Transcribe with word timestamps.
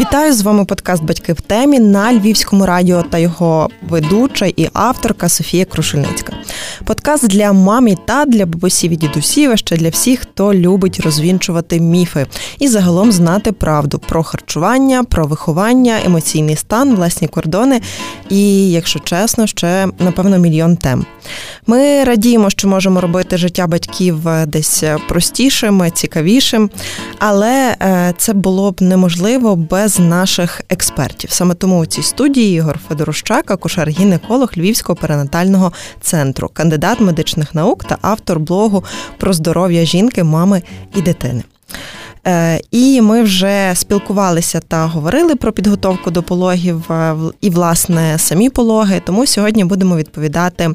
Вітаю 0.00 0.32
з 0.32 0.42
вами 0.42 0.64
подкаст 0.64 1.04
Батьки 1.04 1.32
в 1.32 1.40
темі 1.40 1.78
на 1.78 2.12
Львівському 2.12 2.66
радіо 2.66 3.02
та 3.02 3.18
його 3.18 3.68
ведуча 3.88 4.46
і 4.46 4.68
авторка 4.72 5.28
Софія 5.28 5.64
Крушельницька. 5.64 6.32
Подкаст 6.84 7.28
для 7.28 7.52
мам 7.52 7.88
і 7.88 7.96
та 8.06 8.24
для 8.24 8.46
бабусів 8.46 8.92
і 8.92 8.96
дідусів, 8.96 9.50
а 9.50 9.56
ще 9.56 9.76
для 9.76 9.88
всіх, 9.88 10.20
хто 10.20 10.54
любить 10.54 11.00
розвінчувати 11.00 11.80
міфи 11.80 12.26
і 12.58 12.68
загалом 12.68 13.12
знати 13.12 13.52
правду 13.52 13.98
про 13.98 14.22
харчування, 14.22 15.04
про 15.04 15.26
виховання, 15.26 15.98
емоційний 16.04 16.56
стан, 16.56 16.94
власні 16.94 17.28
кордони 17.28 17.80
і, 18.28 18.70
якщо 18.70 18.98
чесно, 18.98 19.46
ще 19.46 19.88
напевно 19.98 20.38
мільйон 20.38 20.76
тем. 20.76 21.06
Ми 21.66 22.04
радіємо, 22.04 22.50
що 22.50 22.68
можемо 22.68 23.00
робити 23.00 23.36
життя 23.36 23.66
батьків 23.66 24.16
десь 24.46 24.84
простішим, 25.08 25.82
цікавішим, 25.94 26.70
але 27.18 27.76
е, 27.82 28.14
це 28.18 28.32
було 28.32 28.70
б 28.70 28.82
неможливо 28.82 29.56
без 29.56 29.89
наших 29.98 30.60
експертів. 30.68 31.30
Саме 31.30 31.54
тому 31.54 31.78
у 31.78 31.86
цій 31.86 32.02
студії 32.02 32.56
Ігор 32.56 32.78
Федорощак, 32.88 33.50
акушер-гінеколог 33.50 34.58
Львівського 34.58 34.96
перинатального 34.96 35.72
центру, 36.00 36.50
кандидат 36.52 37.00
медичних 37.00 37.54
наук 37.54 37.84
та 37.84 37.98
автор 38.00 38.40
блогу 38.40 38.84
про 39.18 39.32
здоров'я 39.32 39.84
жінки, 39.84 40.24
мами 40.24 40.62
і 40.94 41.02
дитини. 41.02 41.42
Е, 42.26 42.60
і 42.70 43.00
ми 43.00 43.22
вже 43.22 43.72
спілкувалися 43.74 44.60
та 44.60 44.86
говорили 44.86 45.36
про 45.36 45.52
підготовку 45.52 46.10
до 46.10 46.22
пологів 46.22 46.92
е, 46.92 47.14
і, 47.40 47.50
власне, 47.50 48.18
самі 48.18 48.50
пологи. 48.50 49.02
Тому 49.06 49.26
сьогодні 49.26 49.64
будемо 49.64 49.96
відповідати 49.96 50.68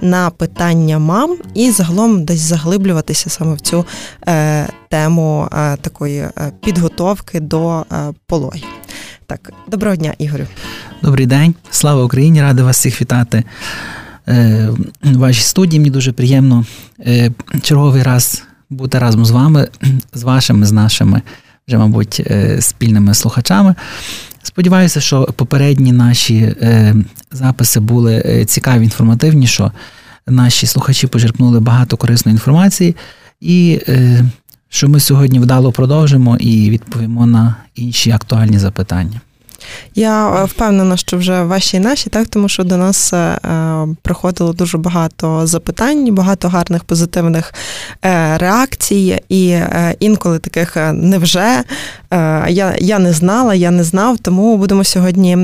на 0.00 0.30
питання 0.30 0.98
мам 0.98 1.36
і 1.54 1.70
загалом 1.70 2.24
десь 2.24 2.40
заглиблюватися 2.40 3.30
саме 3.30 3.54
в 3.54 3.60
цю 3.60 3.84
е, 4.28 4.68
тему 4.88 5.48
такої 5.80 6.28
підготовки 6.64 7.40
до 7.40 7.84
пологів. 8.26 8.68
Так, 9.26 9.52
доброго 9.68 9.96
дня, 9.96 10.14
Ігорю. 10.18 10.46
Добрий 11.02 11.26
день, 11.26 11.54
слава 11.70 12.04
Україні! 12.04 12.42
Радий 12.42 12.64
вас 12.64 12.76
всіх 12.78 13.00
вітати. 13.00 13.44
В 15.02 15.16
вашій 15.16 15.42
студії 15.42 15.80
мені 15.80 15.90
дуже 15.90 16.12
приємно 16.12 16.64
черговий 17.62 18.02
раз 18.02 18.42
бути 18.70 18.98
разом 18.98 19.24
з 19.24 19.30
вами, 19.30 19.68
з 20.14 20.22
вашими, 20.22 20.66
з 20.66 20.72
нашими 20.72 21.22
вже, 21.68 21.78
мабуть, 21.78 22.22
е, 22.26 22.60
спільними 22.60 23.14
слухачами. 23.14 23.74
Сподіваюся, 24.42 25.00
що 25.00 25.24
попередні 25.24 25.92
наші 25.92 26.36
е, 26.36 26.94
записи 27.32 27.80
були 27.80 28.22
е, 28.26 28.44
цікаві, 28.44 28.84
інформативні, 28.84 29.46
що 29.46 29.72
наші 30.26 30.66
слухачі 30.66 31.06
почерпнули 31.06 31.60
багато 31.60 31.96
корисної 31.96 32.34
інформації, 32.34 32.96
і 33.40 33.80
що 34.68 34.88
ми 34.88 35.00
сьогодні 35.00 35.38
вдало 35.38 35.72
продовжимо 35.72 36.36
і 36.36 36.70
відповімо 36.70 37.26
на 37.26 37.56
інші 37.74 38.10
актуальні 38.10 38.58
запитання. 38.58 39.20
Я 39.94 40.28
е, 40.28 40.44
впевнена, 40.44 40.96
що 40.96 41.16
вже 41.16 41.42
ваші 41.42 41.76
і 41.76 41.80
наші, 41.80 42.10
так 42.10 42.28
тому 42.28 42.48
що 42.48 42.64
до 42.64 42.76
нас 42.76 43.12
е, 43.12 43.16
е, 43.16 43.86
приходило 44.02 44.52
дуже 44.52 44.78
багато 44.78 45.46
запитань, 45.46 46.14
багато 46.14 46.48
гарних 46.48 46.84
позитивних 46.84 47.54
реакцій, 48.36 49.20
і 49.28 49.58
інколи 50.00 50.38
таких 50.38 50.76
невже 50.92 51.64
я 52.48 52.74
я 52.78 52.98
не 52.98 53.12
знала, 53.12 53.54
я 53.54 53.70
не 53.70 53.84
знав. 53.84 54.18
Тому 54.18 54.56
будемо 54.56 54.84
сьогодні 54.84 55.38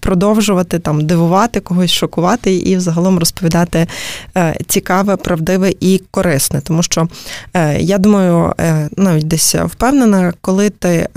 продовжувати 0.00 0.78
там 0.78 1.06
дивувати 1.06 1.60
когось, 1.60 1.90
шокувати 1.90 2.54
і 2.54 2.76
взагалом 2.76 3.18
розповідати 3.18 3.86
цікаве, 4.66 5.16
правдиве 5.16 5.72
і 5.80 6.02
корисне. 6.10 6.60
Тому 6.60 6.82
що 6.82 7.08
я 7.78 7.98
думаю, 7.98 8.52
навіть 8.96 9.28
десь 9.28 9.54
впевнена, 9.54 10.32
коли 10.40 10.70
ти 10.70 11.08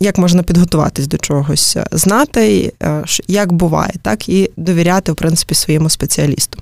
як 0.00 0.18
можна 0.18 0.42
підготуватись 0.42 1.06
до 1.06 1.18
чогось 1.18 1.71
знати, 1.92 2.72
е, 2.82 3.04
як 3.28 3.52
буває, 3.52 3.92
так 4.02 4.28
і 4.28 4.50
довіряти 4.56 5.12
в 5.12 5.16
принципі 5.16 5.54
своєму 5.54 5.90
спеціалісту. 5.90 6.58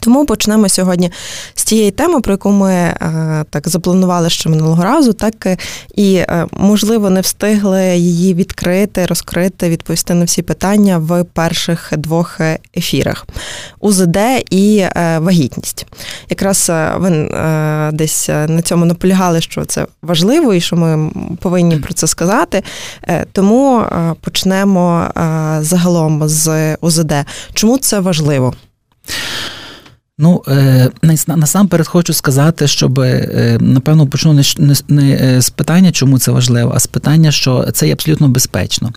Тому 0.00 0.26
почнемо 0.26 0.68
сьогодні 0.68 1.10
з 1.54 1.64
тієї 1.64 1.90
теми, 1.90 2.20
про 2.20 2.32
яку 2.32 2.50
ми 2.50 2.72
е, 2.72 3.44
так 3.50 3.68
запланували 3.68 4.30
ще 4.30 4.48
минулого 4.48 4.84
разу, 4.84 5.12
так 5.12 5.46
е, 5.46 5.56
і 5.94 6.14
е, 6.14 6.46
можливо 6.52 7.10
не 7.10 7.20
встигли 7.20 7.96
її 7.96 8.34
відкрити, 8.34 9.06
розкрити, 9.06 9.68
відповісти 9.68 10.14
на 10.14 10.24
всі 10.24 10.42
питання 10.42 10.98
в 10.98 11.24
перших 11.24 11.92
двох 11.96 12.40
ефірах: 12.76 13.26
УЗД 13.80 14.18
і 14.50 14.84
вагітність. 15.18 15.86
Якраз 16.30 16.72
ви 16.96 17.30
десь 17.92 18.28
на 18.28 18.62
цьому 18.62 18.84
наполягали, 18.84 19.40
що 19.40 19.64
це 19.64 19.86
важливо 20.02 20.54
і 20.54 20.60
що 20.60 20.76
ми 20.76 21.10
повинні 21.40 21.76
про 21.76 21.94
це 21.94 22.06
сказати. 22.06 22.62
Тому 23.32 23.84
почнемо 24.20 25.06
загалом 25.60 26.28
з 26.28 26.76
УЗД. 26.80 27.12
Чому 27.54 27.78
це 27.78 28.00
важливо? 28.00 28.54
Ну 30.18 30.42
е, 30.48 30.90
насамперед 31.26 31.86
хочу 31.86 32.12
сказати, 32.12 32.68
щоб 32.68 33.00
е, 33.00 33.58
напевно 33.60 34.06
почну 34.06 34.42
не 34.88 35.12
е, 35.12 35.42
з 35.42 35.50
питання, 35.50 35.92
чому 35.92 36.18
це 36.18 36.30
важливо, 36.30 36.72
а 36.74 36.80
з 36.80 36.86
питання, 36.86 37.32
що 37.32 37.70
це 37.72 37.86
є 37.86 37.92
абсолютно 37.92 38.28
безпечно. 38.28 38.92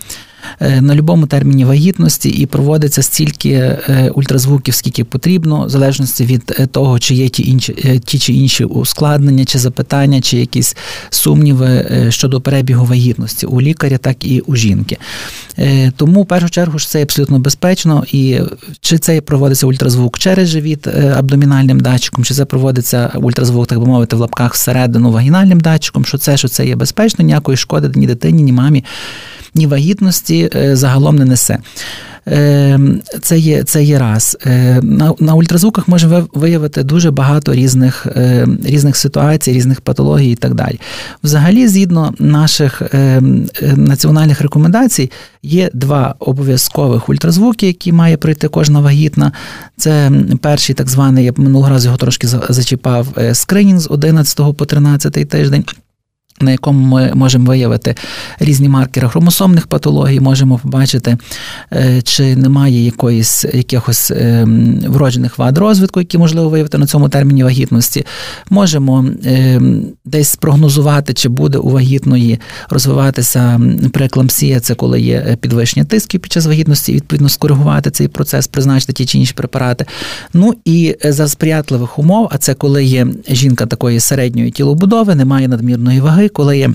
Е, 0.59 0.81
на 0.81 0.93
будь-якому 0.95 1.27
терміні 1.27 1.65
вагітності 1.65 2.29
і 2.29 2.45
проводиться 2.45 3.01
стільки 3.01 3.49
е, 3.49 4.11
ультразвуків, 4.15 4.73
скільки 4.73 5.03
потрібно, 5.03 5.65
в 5.65 5.69
залежності 5.69 6.25
від 6.25 6.55
е, 6.59 6.65
того, 6.67 6.99
чи 6.99 7.15
є 7.15 7.29
ті 7.29 7.49
інші 7.49 8.01
ті 8.05 8.19
чи 8.19 8.33
інші 8.33 8.63
ускладнення, 8.63 9.45
чи 9.45 9.59
запитання, 9.59 10.21
чи 10.21 10.37
якісь 10.37 10.75
сумніви 11.09 11.85
щодо 12.09 12.41
перебігу 12.41 12.85
вагітності 12.85 13.45
у 13.45 13.61
лікаря, 13.61 13.97
так 13.97 14.25
і 14.25 14.39
у 14.39 14.55
жінки. 14.55 14.97
Тому 15.95 16.23
в 16.23 16.25
першу 16.25 16.49
чергу 16.49 16.79
це 16.79 17.01
абсолютно 17.01 17.39
безпечно, 17.39 18.03
і 18.11 18.39
чи 18.81 18.97
це 18.97 19.21
проводиться 19.21 19.67
ультразвук 19.67 20.19
через 20.19 20.49
живіт 20.49 20.87
абдомінальним 21.17 21.79
датчиком, 21.79 22.23
чи 22.23 22.33
це 22.33 22.45
проводиться 22.45 23.11
ультразвук, 23.15 23.67
так 23.67 23.79
би 23.79 23.85
мовити, 23.85 24.15
в 24.15 24.19
лапках 24.19 24.53
всередину 24.53 25.11
вагінальним 25.11 25.59
датчиком, 25.59 26.05
що 26.05 26.17
це 26.17 26.37
що 26.37 26.47
це 26.47 26.67
є 26.67 26.75
безпечно, 26.75 27.25
ніякої 27.25 27.57
шкоди 27.57 27.91
ні 27.95 28.07
дитині, 28.07 28.43
ні 28.43 28.51
мамі 28.51 28.83
ні 29.55 29.67
вагітності 29.67 30.49
е, 30.55 30.75
загалом 30.75 31.15
не 31.15 31.25
несе. 31.25 31.59
Е, 32.27 32.79
це 33.21 33.37
є 33.39 33.63
це 33.63 33.83
є 33.83 33.99
раз. 33.99 34.37
Е, 34.45 34.79
на 34.83 35.13
на 35.19 35.33
ультразвуках 35.33 35.87
можемо 35.87 36.27
виявити 36.33 36.83
дуже 36.83 37.11
багато 37.11 37.53
різних 37.53 38.07
різних 38.63 38.97
ситуацій, 38.97 39.53
різних 39.53 39.81
патологій 39.81 40.31
і 40.31 40.35
так 40.35 40.53
далі. 40.53 40.79
Взагалі, 41.23 41.67
згідно 41.67 42.13
наших 42.19 42.81
національних 43.75 44.41
рекомендацій, 44.41 45.11
є 45.43 45.69
два 45.73 46.15
обов'язкових 46.19 47.09
ультразвуки, 47.09 47.67
які 47.67 47.91
має 47.91 48.17
пройти 48.17 48.47
кожна 48.47 48.79
вагітна. 48.79 49.31
Це 49.77 50.11
перший 50.41 50.75
так 50.75 50.89
званий, 50.89 51.25
я 51.25 51.33
минулого 51.37 51.69
разу 51.69 51.87
його 51.87 51.97
трошки 51.97 52.27
зачіпав, 52.27 53.07
скринінг 53.33 53.79
з 53.79 53.87
11 53.91 54.57
по 54.57 54.65
13 54.65 55.29
тиждень 55.29 55.65
на 56.41 56.51
якому 56.51 56.95
ми 56.95 57.11
можемо 57.13 57.45
виявити 57.45 57.95
різні 58.39 58.69
маркери 58.69 59.09
хромосомних 59.09 59.67
патологій, 59.67 60.19
можемо 60.19 60.57
побачити, 60.57 61.17
е, 61.73 62.01
чи 62.01 62.35
немає 62.35 62.85
якоїсь 62.85 63.45
якихось 63.53 64.11
ем, 64.11 64.79
вроджених 64.87 65.37
вад 65.37 65.57
розвитку, 65.57 65.99
які 65.99 66.17
можливо 66.17 66.49
виявити 66.49 66.77
на 66.77 66.85
цьому 66.85 67.09
терміні 67.09 67.43
вагітності. 67.43 68.05
Можемо 68.49 69.05
ем, 69.25 69.85
десь 70.05 70.29
спрогнозувати, 70.29 71.13
чи 71.13 71.29
буде 71.29 71.57
у 71.57 71.69
вагітної 71.69 72.39
розвиватися 72.69 73.61
прееклампсія, 73.93 74.59
це 74.59 74.75
коли 74.75 75.01
є 75.01 75.37
підвищення 75.41 75.85
тисків 75.85 76.21
під 76.21 76.31
час 76.31 76.45
вагітності, 76.45 76.91
і 76.91 76.95
відповідно 76.95 77.29
скоригувати 77.29 77.91
цей 77.91 78.07
процес, 78.07 78.47
призначити 78.47 78.93
ті 78.93 79.05
чи 79.05 79.17
інші 79.17 79.33
препарати. 79.33 79.85
Ну 80.33 80.53
і 80.65 80.95
за 81.03 81.27
сприятливих 81.27 81.99
умов, 81.99 82.29
а 82.31 82.37
це 82.37 82.53
коли 82.53 82.83
є 82.83 83.07
жінка 83.29 83.65
такої 83.65 83.99
середньої 83.99 84.51
тілобудови, 84.51 85.15
немає 85.15 85.47
надмірної 85.47 85.99
ваги 85.99 86.24
коли 86.29 86.57
є. 86.57 86.73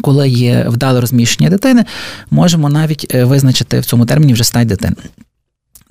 Коли 0.00 0.28
є 0.28 0.66
вдале 0.68 1.00
розміщення 1.00 1.50
дитини, 1.50 1.84
можемо 2.30 2.68
навіть 2.68 3.14
е, 3.14 3.24
визначити 3.24 3.80
в 3.80 3.84
цьому 3.84 4.06
терміні 4.06 4.32
вже 4.32 4.44
стать 4.44 4.68
дитини. 4.68 4.96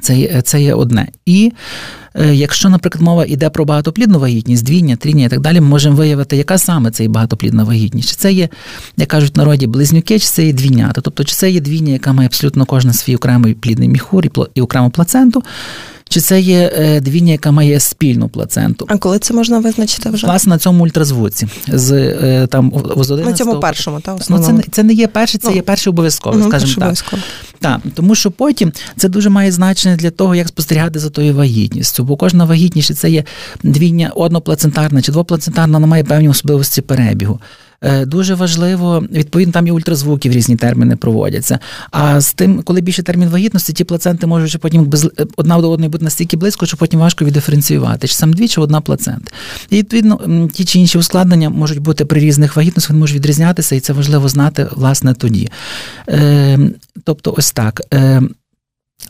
Це 0.01 0.42
це 0.42 0.62
є 0.62 0.74
одне. 0.74 1.07
І 1.25 1.54
е, 2.15 2.36
якщо, 2.36 2.69
наприклад, 2.69 3.01
мова 3.01 3.25
йде 3.25 3.50
про 3.50 3.65
багатоплідну 3.65 4.19
вагітність, 4.19 4.65
двійня, 4.65 4.95
трійня 4.95 5.25
і 5.25 5.30
так 5.30 5.39
далі, 5.39 5.62
ми 5.62 5.68
можемо 5.68 5.95
виявити, 5.95 6.38
яка 6.38 6.57
саме 6.57 6.92
це 6.92 7.04
є 7.04 7.09
багатоплідна 7.09 7.63
вагітність. 7.63 8.09
Чи 8.09 8.15
це 8.15 8.33
є, 8.33 8.50
як 8.98 9.09
кажуть 9.09 9.36
в 9.36 9.38
народі, 9.38 9.68
близнюки, 9.68 10.19
чи 10.19 10.27
це 10.27 10.45
є 10.45 10.54
двійнята. 10.54 11.01
Тобто, 11.01 11.24
чи 11.24 11.36
це 11.36 11.51
є 11.51 11.59
двійня, 11.59 11.94
яка 11.94 12.13
має 12.13 12.27
абсолютно 12.27 12.65
кожна 12.65 12.94
свій 12.94 13.15
окремий 13.15 13.54
плідний 13.54 13.89
міхур 13.89 14.25
і 14.56 14.62
окрему 14.62 14.89
плаценту, 14.89 15.44
чи 16.09 16.19
це 16.19 16.39
є 16.42 16.71
е, 16.77 17.00
двійня, 17.01 17.31
яка 17.31 17.51
має 17.51 17.80
спільну 17.80 18.30
плаценту. 18.30 18.86
А 18.89 18.98
коли 18.98 19.19
це 19.19 19.33
можна 19.33 19.59
визначити 19.59 20.09
вже? 20.09 20.27
Власне, 20.27 20.50
на 20.50 20.57
цьому 20.57 20.83
ультразвуці. 20.83 21.48
З, 21.68 21.92
е, 21.92 22.48
там, 22.48 22.74
з 22.98 23.12
11 23.12 23.25
На 23.25 23.33
цьому 23.33 23.59
першому, 23.59 24.00
так? 24.00 24.18
Ну, 24.30 24.39
це, 24.39 24.54
це 24.71 24.83
не 24.83 24.94
є 24.94 25.07
перший, 25.07 25.39
це 25.39 25.50
ну, 25.50 25.56
є 25.56 25.62
перший 25.62 25.92
обов'язково, 25.92 26.39
угу, 26.39 26.50
скажімо 26.50 26.74
так. 26.74 26.83
Обов'язково. 26.83 27.21
Так, 27.59 27.81
тому 27.94 28.15
що 28.15 28.31
потім 28.31 28.71
це 28.98 29.09
дуже 29.09 29.30
має 29.30 29.51
значення 29.51 29.95
для 29.95 30.12
того, 30.12 30.36
як 30.36 30.48
спостерігати 30.48 31.00
за 31.00 31.09
тою 31.09 31.36
вагітністю. 31.36 32.04
Бо 32.04 32.18
кожна 32.18 32.45
вагітність 32.45 32.95
це 32.95 33.09
є 33.09 33.24
двійня 33.63 34.12
одноплацентарна 34.15 35.01
чи 35.01 35.12
двоплацентарна, 35.12 35.77
вона 35.77 35.88
має 35.88 36.04
певні 36.04 36.30
особливості 36.30 36.81
перебігу. 36.81 37.39
Е, 37.81 38.06
дуже 38.06 38.35
важливо, 38.35 39.03
відповідно, 39.12 39.53
там 39.53 39.68
і 39.68 39.71
ультразвуки 39.71 40.29
в 40.29 40.31
різні 40.31 40.56
терміни 40.56 40.95
проводяться. 40.95 41.59
А 41.91 42.21
з 42.21 42.33
тим, 42.33 42.62
коли 42.62 42.81
більше 42.81 43.03
термін 43.03 43.29
вагітності, 43.29 43.74
ті 43.74 43.83
плаценти 43.83 44.27
можуть 44.27 44.62
потім 44.62 44.85
без 44.85 45.06
е, 45.06 45.09
одна 45.35 45.57
до 45.62 45.71
одної 45.71 45.89
бути 45.89 46.03
настільки 46.03 46.38
близько, 46.38 46.65
що 46.65 46.77
потім 46.77 47.00
важко 47.00 47.25
віддиференціювати, 47.25 48.07
чи 48.07 48.15
сам 48.15 48.33
дві, 48.33 48.47
чи 48.47 48.62
одна 48.62 48.81
плацента. 48.81 49.31
І 49.69 49.77
відповідно 49.77 50.47
ті 50.53 50.65
чи 50.65 50.79
інші 50.79 50.97
ускладнення 50.97 51.50
можуть 51.50 51.79
бути 51.79 52.06
при 52.06 52.19
різних 52.19 52.56
вагітностях, 52.56 52.89
вони 52.89 53.00
можуть 53.00 53.15
відрізнятися, 53.15 53.75
і 53.75 53.80
це 53.80 53.94
важливо 53.94 54.30
знати 54.30 54.68
власне 54.71 55.13
тоді. 55.13 55.50
Е, 56.09 56.59
Тобто, 57.03 57.33
ось 57.38 57.51
так. 57.51 57.81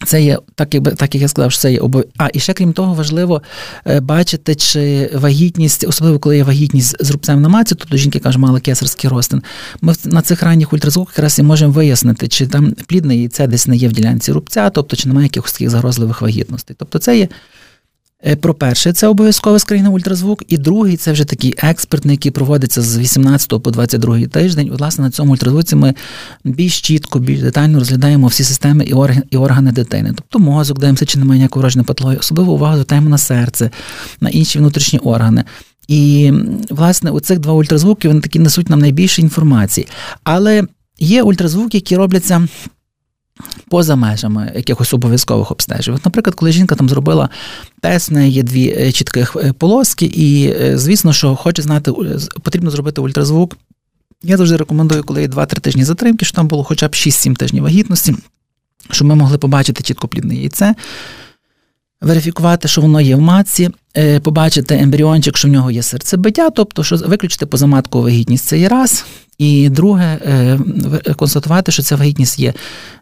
Це 0.06 0.22
є, 0.22 0.40
так 0.56 0.74
якби 0.74 0.92
так 0.92 1.16
як 1.16 1.22
я 1.22 1.28
сказав, 1.28 1.52
що 1.52 1.62
це 1.62 1.72
є 1.72 1.80
обов... 1.80 2.04
А 2.18 2.30
і 2.34 2.40
ще 2.40 2.54
крім 2.54 2.74
того, 2.74 2.94
важливо 2.94 3.42
е, 3.88 4.00
бачити, 4.00 4.56
чи 4.56 5.12
вагітність, 5.14 5.86
особливо 5.88 6.20
коли 6.20 6.38
є 6.38 6.44
вагітність 6.44 7.06
з 7.06 7.12
рубцем 7.12 7.42
на 7.42 7.50
маці, 7.50 7.76
тобто 7.76 7.98
жінки 7.98 8.20
кажуть, 8.20 8.42
мали 8.42 8.60
кесарський 8.60 9.10
розтин. 9.10 9.44
Ми 9.82 9.94
на 10.06 10.22
цих 10.22 10.44
ранніх 10.44 10.74
ультразвуках 10.74 11.14
якраз 11.18 11.40
і 11.40 11.44
можемо 11.44 11.74
вияснити, 11.74 12.28
чи 12.28 12.48
там 12.48 12.72
плідне 12.88 13.16
яйце 13.16 13.48
десь 13.48 13.68
не 13.68 13.76
є 13.76 13.88
в 13.88 13.92
ділянці 13.92 14.32
рубця, 14.32 14.70
тобто 14.70 14.96
чи 14.96 15.08
немає 15.08 15.26
якихось 15.26 15.52
таких 15.52 15.70
загрозливих 15.70 16.22
вагітностей. 16.22 16.76
Тобто 16.80 17.00
це 17.00 17.18
є 17.18 17.28
про 18.42 18.54
перше, 18.54 18.94
це 18.94 19.08
обов'язково 19.08 19.60
скринінг 19.60 19.94
ультразвук, 19.94 20.44
і 20.48 20.58
другий 20.58 20.98
це 20.98 21.12
вже 21.12 21.26
такий 21.26 21.56
експертний, 21.58 22.14
який 22.14 22.32
проводиться 22.32 22.82
з 22.82 22.98
18 22.98 23.64
по 23.64 23.72
22 23.72 24.26
тиждень. 24.28 24.70
власне, 24.78 25.04
на 25.04 25.12
цьому 25.12 25.32
ультразвуці 25.32 25.76
ми 25.76 25.94
більш 26.44 26.82
чітко, 26.82 27.20
більш 27.20 27.42
детально 27.42 27.80
розглядаємо 27.80 28.28
всі 28.28 28.44
системи 28.44 28.86
і 28.86 28.94
органи, 28.94 29.24
і 29.32 29.38
органи 29.38 29.72
дитини. 29.72 30.14
Тобто 30.16 30.40
мозок, 30.40 30.80
дивимося, 30.80 31.06
чи 31.06 31.20
немає 31.20 31.40
ніякого 31.40 31.62
враження 31.62 31.84
патології, 31.84 32.20
особливо 32.20 32.54
увагу 32.54 32.76
звертаємо 32.76 33.10
на 33.10 33.18
серце, 33.18 33.72
на 34.22 34.30
інші 34.30 34.60
внутрішні 34.60 35.00
органи. 35.00 35.44
І, 35.88 36.34
власне, 36.70 37.12
оцих 37.12 37.40
два 37.40 37.54
ультразвуки 37.54 38.08
вони 38.08 38.22
такі 38.22 38.40
несуть 38.40 38.70
нам 38.70 38.80
найбільше 38.80 39.22
інформації. 39.22 39.88
Але 40.24 40.64
є 41.00 41.24
ультразвуки, 41.24 41.78
які 41.78 41.96
робляться 41.96 42.48
поза 43.70 43.96
межами 43.96 44.52
якихось 44.56 44.94
обов'язкових 44.94 45.52
обстежень. 45.52 46.00
Наприклад, 46.06 46.36
коли 46.36 46.52
жінка 46.52 46.76
там 46.76 46.90
зробила 46.90 47.30
тест, 47.82 48.12
неї 48.12 48.32
є 48.32 48.44
дві 48.44 48.76
е, 48.80 48.92
чітких 48.92 49.38
е, 49.44 49.54
полоски, 49.54 50.06
і, 50.06 50.54
е, 50.62 50.78
звісно, 50.78 51.14
що 51.14 51.36
хоче 51.36 51.62
знати, 51.62 51.92
потрібно 52.44 52.72
зробити 52.72 53.02
ультразвук. 53.02 53.58
Я 54.24 54.38
завжди 54.38 54.58
рекомендую, 54.58 55.04
коли 55.04 55.22
є 55.22 55.28
2-3 55.28 55.60
тижні 55.60 55.84
затримки, 55.84 56.26
щоб 56.26 56.36
там 56.36 56.48
було 56.48 56.64
хоча 56.64 56.88
б 56.88 56.92
6-7 56.92 57.36
тижнів 57.36 57.64
вагітності, 57.64 58.16
щоб 58.92 59.08
ми 59.08 59.16
могли 59.16 59.38
побачити 59.38 59.84
чітко 59.84 60.08
плідне 60.08 60.36
яйце, 60.36 60.76
верифікувати, 62.02 62.68
що 62.68 62.82
воно 62.82 63.02
є 63.02 63.16
в 63.16 63.22
матці, 63.22 63.70
побачити 64.24 64.76
ембріончик, 64.76 65.38
що 65.38 65.48
в 65.48 65.52
нього 65.52 65.72
є 65.72 65.84
серцебиття, 65.84 66.50
тобто 66.50 66.84
що 66.84 66.96
виключити 66.96 67.46
позаматкову 67.46 68.04
вагітність 68.04 68.46
це 68.46 68.60
є 68.60 68.70
раз. 68.70 69.06
І 69.38 69.70
друге, 69.70 70.20
е, 70.26 70.60
констатувати, 71.16 71.72
що 71.72 71.84
ця 71.84 71.96
вагітність 71.96 72.40
є 72.40 72.54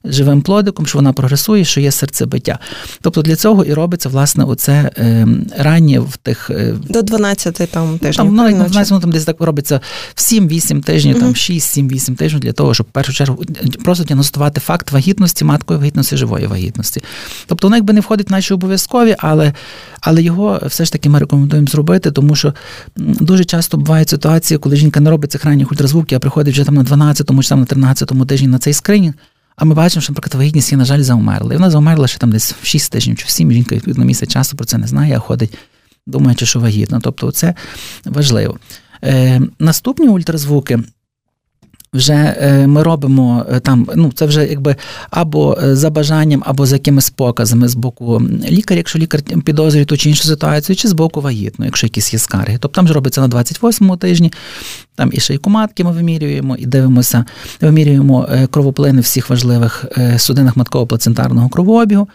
живим 0.03 0.41
плодиком, 0.41 0.85
що 0.85 0.97
вона 0.97 1.13
прогресує, 1.13 1.65
що 1.65 1.81
є 1.81 1.91
серцебиття. 1.91 2.59
Тобто 3.01 3.21
для 3.21 3.35
цього 3.35 3.65
і 3.65 3.73
робиться 3.73 4.09
власне 4.09 4.43
оце 4.43 4.91
е, 4.97 5.27
раннє 5.57 5.99
в 5.99 6.17
тих 6.17 6.49
е, 6.49 6.75
до 6.89 7.01
12 7.01 7.69
там 7.71 7.99
тижнів. 7.99 8.15
Там, 8.15 8.35
ну, 8.35 8.49
12, 8.49 8.91
ну, 8.91 8.99
там 8.99 9.11
десь 9.11 9.25
так 9.25 9.41
робиться 9.41 9.81
в 10.15 10.19
7-8 10.19 10.81
тижнів, 10.81 11.19
там 11.19 11.29
6-7-8 11.29 12.15
тижнів 12.15 12.41
для 12.41 12.53
того, 12.53 12.73
щоб 12.73 12.87
в 12.87 12.91
першу 12.91 13.13
чергу 13.13 13.43
просто 13.83 14.03
діагностувати 14.03 14.61
факт 14.61 14.91
вагітності, 14.91 15.45
маткої 15.45 15.79
вагітності, 15.79 16.17
живої 16.17 16.47
вагітності. 16.47 17.03
Тобто 17.47 17.67
воно 17.67 17.75
якби 17.75 17.93
не 17.93 17.99
входить 17.99 18.29
в 18.29 18.31
наші 18.31 18.53
обов'язкові, 18.53 19.15
але 19.19 19.53
але 20.01 20.21
його 20.21 20.61
все 20.65 20.85
ж 20.85 20.91
таки 20.91 21.09
ми 21.09 21.19
рекомендуємо 21.19 21.67
зробити, 21.67 22.11
тому 22.11 22.35
що 22.35 22.53
дуже 22.95 23.45
часто 23.45 23.77
бувають 23.77 24.09
ситуації, 24.09 24.57
коли 24.57 24.75
жінка 24.75 24.99
не 24.99 25.09
робить 25.09 25.31
цих 25.31 25.45
ранніх 25.45 25.71
ультразвуків, 25.71 26.19
приходить 26.25 26.53
вже 26.53 26.65
там 26.65 26.75
на 26.75 26.83
12-му 26.83 27.43
чи 27.43 27.49
там 27.49 27.59
на 27.59 27.65
13-му 27.65 28.25
тижні 28.25 28.47
на 28.47 28.59
цей 28.59 28.73
скринінг, 28.73 29.13
а 29.55 29.65
ми 29.65 29.75
бачимо, 29.75 30.01
що, 30.01 30.13
наприклад, 30.13 30.35
вагітність 30.35 30.71
є, 30.71 30.77
на 30.77 30.85
жаль, 30.85 31.01
заумерла. 31.01 31.53
І 31.53 31.57
вона 31.57 31.69
заумерла 31.69 32.07
ще 32.07 32.19
там 32.19 32.31
десь 32.31 32.55
в 32.61 32.65
6 32.65 32.91
тижнів 32.91 33.17
чи 33.17 33.25
в 33.25 33.29
7, 33.29 33.51
жінка 33.51 33.75
відповідно 33.75 34.05
місяць 34.05 34.29
часу 34.29 34.57
про 34.57 34.65
це 34.65 34.77
не 34.77 34.87
знає, 34.87 35.15
а 35.15 35.19
ходить, 35.19 35.57
думаючи, 36.07 36.45
що 36.45 36.59
вагітна. 36.59 36.99
Тобто 36.99 37.31
це 37.31 37.55
важливо. 38.05 38.57
Е, 39.03 39.41
Наступні 39.59 40.07
ультразвуки 40.07 40.79
вже 41.95 42.13
е, 42.13 42.67
ми 42.67 42.83
робимо 42.83 43.45
е, 43.51 43.59
там, 43.59 43.87
ну 43.95 44.11
це 44.15 44.25
вже 44.25 44.47
якби 44.47 44.75
або 45.09 45.57
е, 45.63 45.75
за 45.75 45.89
бажанням, 45.89 46.43
або 46.45 46.65
за 46.65 46.75
якимись 46.75 47.09
показами 47.09 47.67
з 47.67 47.75
боку 47.75 48.21
лікаря, 48.49 48.77
якщо 48.77 48.99
лікар 48.99 49.21
підозрює 49.21 49.85
ту 49.85 49.97
чи 49.97 50.09
іншу 50.09 50.23
ситуацію, 50.23 50.75
чи 50.75 50.87
з 50.87 50.93
боку 50.93 51.21
вагітної, 51.21 51.67
якщо 51.67 51.87
якісь 51.87 52.13
є 52.13 52.19
скарги. 52.19 52.57
Тобто 52.59 52.75
там 52.75 52.87
ж 52.87 52.93
робиться 52.93 53.21
на 53.21 53.27
28-му 53.27 53.97
тижні, 53.97 54.31
там 54.95 55.09
і 55.13 55.19
шийку 55.19 55.49
матки 55.49 55.83
ми 55.83 55.91
вимірюємо 55.91 56.55
і 56.55 56.65
дивимося, 56.65 57.25
вимірюємо 57.61 58.29
кровоплини 58.51 59.01
всіх 59.01 59.29
важливих 59.29 59.85
судинах 60.17 60.57
матково-плацентарного 60.57 61.49
кровообігу 61.49 62.07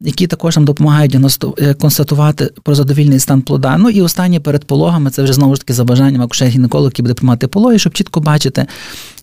які 0.00 0.26
також 0.26 0.56
нам 0.56 0.64
допомагають 0.64 1.16
е, 1.58 1.74
констатувати 1.74 2.50
про 2.62 2.74
задовільний 2.74 3.18
стан 3.18 3.42
плода. 3.42 3.78
Ну 3.78 3.90
і 3.90 4.02
останнє 4.02 4.40
перед 4.40 4.64
пологами 4.64 5.10
це 5.10 5.22
вже 5.22 5.32
знову 5.32 5.54
ж 5.54 5.60
таки 5.60 5.72
за 5.72 5.84
бажанням 5.84 6.22
акушер 6.22 6.48
гінеколог 6.48 6.86
який 6.86 7.02
буде 7.02 7.14
приймати 7.14 7.48
пологи, 7.48 7.78
щоб 7.78 7.92
чітко 7.92 8.20
бачити, 8.20 8.66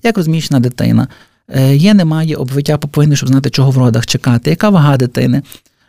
як 0.04 0.18
розміщена 0.18 0.60
дитина. 0.60 1.08
Е, 1.50 1.76
є, 1.76 1.94
немає 1.94 2.36
обвиття 2.36 2.78
поповини, 2.78 3.16
щоб 3.16 3.30
знати, 3.30 3.50
чого 3.50 3.72
в 3.72 3.78
родах 3.78 4.06
чекати, 4.06 4.50
яка 4.50 4.70
вага 4.70 4.98
дитини. 4.98 5.42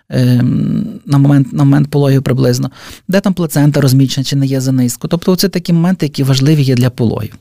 Ем, 0.08 1.00
на 1.06 1.18
момент 1.18 1.52
на 1.52 1.64
момент 1.64 1.90
пологів 1.90 2.22
приблизно, 2.22 2.70
де 3.08 3.20
там 3.20 3.34
плацента 3.34 3.80
розміщена, 3.80 4.24
чи 4.24 4.36
не 4.36 4.46
є 4.46 4.60
занизько. 4.60 5.08
Тобто, 5.08 5.36
це 5.36 5.48
такі 5.48 5.72
моменти, 5.72 6.06
які 6.06 6.22
важливі 6.22 6.62
є 6.62 6.74
для 6.74 6.90
пологів. 6.90 7.34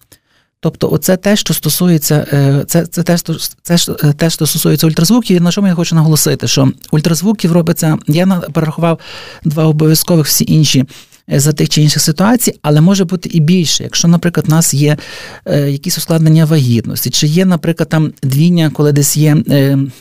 Тобто, 0.66 0.92
оце 0.92 1.18
те, 1.18 1.36
що 1.36 1.54
стосується, 1.54 2.28
е, 2.34 2.64
це 2.68 2.86
це 2.86 3.04
те, 3.04 3.18
що, 3.18 3.36
це 3.62 3.76
е, 4.04 4.14
те, 4.14 4.30
що 4.30 4.46
стосується 4.46 4.88
ультразвуків, 4.88 5.38
і 5.38 5.40
на 5.40 5.52
чому 5.52 5.68
я 5.68 5.74
хочу 5.74 5.96
наголосити, 5.96 6.48
що 6.48 6.72
ультразвуків 6.92 7.52
робиться, 7.52 7.98
я 8.08 8.42
перерахував 8.54 9.00
два 9.44 9.64
обов'язкових 9.64 10.26
всі 10.26 10.46
інші. 10.48 10.86
Е, 11.32 11.40
за 11.40 11.54
тих 11.54 11.70
чи 11.70 11.82
інших 11.82 12.02
ситуацій, 12.02 12.60
але 12.62 12.82
може 12.82 13.06
бути 13.06 13.30
і 13.30 13.40
більше. 13.40 13.84
Якщо, 13.84 14.08
наприклад, 14.08 14.46
у 14.48 14.52
нас 14.52 14.74
є 14.74 14.98
якісь 15.46 15.98
ускладнення 15.98 16.46
вагітності, 16.46 17.10
чи 17.10 17.28
є, 17.28 17.46
наприклад, 17.46 17.90
там 17.90 18.14
двійня, 18.24 18.70
коли 18.74 18.92
десь 18.92 19.18
є 19.18 19.38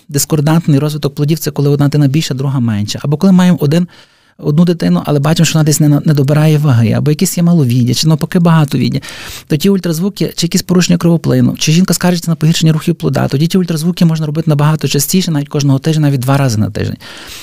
дискордантний 0.09 0.78
розвиток 0.78 1.14
плодів, 1.14 1.38
це 1.38 1.50
коли 1.50 1.68
одна 1.68 1.87
дитина 1.87 2.06
більша, 2.09 2.35
друга 2.35 2.61
менша, 2.61 2.99
або 3.02 3.16
коли 3.16 3.33
маємо 3.33 3.59
один 3.61 3.88
одну 4.38 4.64
дитину, 4.64 5.03
але 5.05 5.19
бачимо, 5.19 5.45
що 5.45 5.55
вона 5.59 5.64
десь 5.64 5.81
не 5.81 5.88
не 5.88 6.14
добирає 6.14 6.59
ваги, 6.59 6.93
або 6.93 7.11
якісь 7.11 7.37
є 7.37 7.43
маловіддя, 7.43 7.95
чи 7.95 8.09
навпаки 8.09 8.38
багатовіддя, 8.38 9.00
то 9.47 9.57
ті 9.57 9.69
ультразвуки, 9.69 10.33
чи 10.37 10.47
якісь 10.47 10.62
порушення 10.62 10.99
кровоплину, 10.99 11.55
чи 11.59 11.73
жінка 11.73 11.95
скаржиться 11.95 12.31
на 12.31 12.35
погіршення 12.35 12.73
рухів 12.73 12.95
плода, 12.95 13.29
тоді 13.29 13.47
ті 13.47 13.59
ультразвуки 13.59 14.05
можна 14.05 14.26
робити 14.26 14.50
набагато 14.50 14.88
частіше, 14.88 15.31
навіть 15.31 15.49
кожного 15.49 15.79
тижня, 15.79 16.03
навіть 16.03 16.21
два 16.21 16.37
рази 16.37 16.59
на 16.59 16.71
тиждень. 16.71 16.99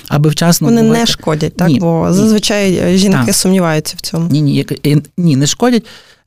Аби 0.07 0.29
вчасно 0.29 0.67
Вони 0.67 0.81
бувати... 0.81 0.99
не 0.99 1.05
шкодять, 1.05 1.57
так? 1.57 1.67
Ні, 1.67 1.79
Бо 1.79 2.07
зазвичай 2.09 2.97
жінки 2.97 3.25
так. 3.25 3.35
сумніваються 3.35 3.95
в 3.97 4.01
цьому. 4.01 4.27
Ні, 4.31 4.41
ні, 4.41 4.65
ні, 5.17 5.35
не 5.35 5.47
шкодять. 5.47 5.83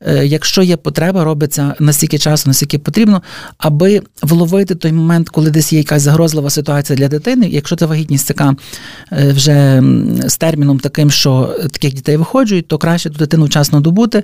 Е, 0.07 0.27
якщо 0.27 0.63
є 0.63 0.77
потреба, 0.77 1.25
робиться 1.25 1.75
настільки 1.79 2.19
часу, 2.19 2.45
наскільки 2.47 2.79
потрібно, 2.79 3.23
аби 3.59 4.03
вловити 4.23 4.75
той 4.75 4.93
момент, 4.93 5.29
коли 5.29 5.51
десь 5.51 5.73
є 5.73 5.79
якась 5.79 6.03
загрозлива 6.03 6.51
ситуація 6.51 6.97
для 6.97 7.09
дитини. 7.09 7.49
Якщо 7.49 7.77
це 7.77 7.87
вагітність 7.87 8.29
така 8.29 8.57
е, 9.13 9.33
вже 9.33 9.83
з 10.27 10.37
терміном 10.37 10.79
таким, 10.79 11.11
що 11.11 11.57
таких 11.73 11.95
дітей 11.95 12.17
виходжують, 12.17 12.69
то 12.69 12.79
краще 12.79 13.11
ту 13.11 13.17
дитину 13.17 13.45
вчасно 13.45 13.81
добути, 13.81 14.23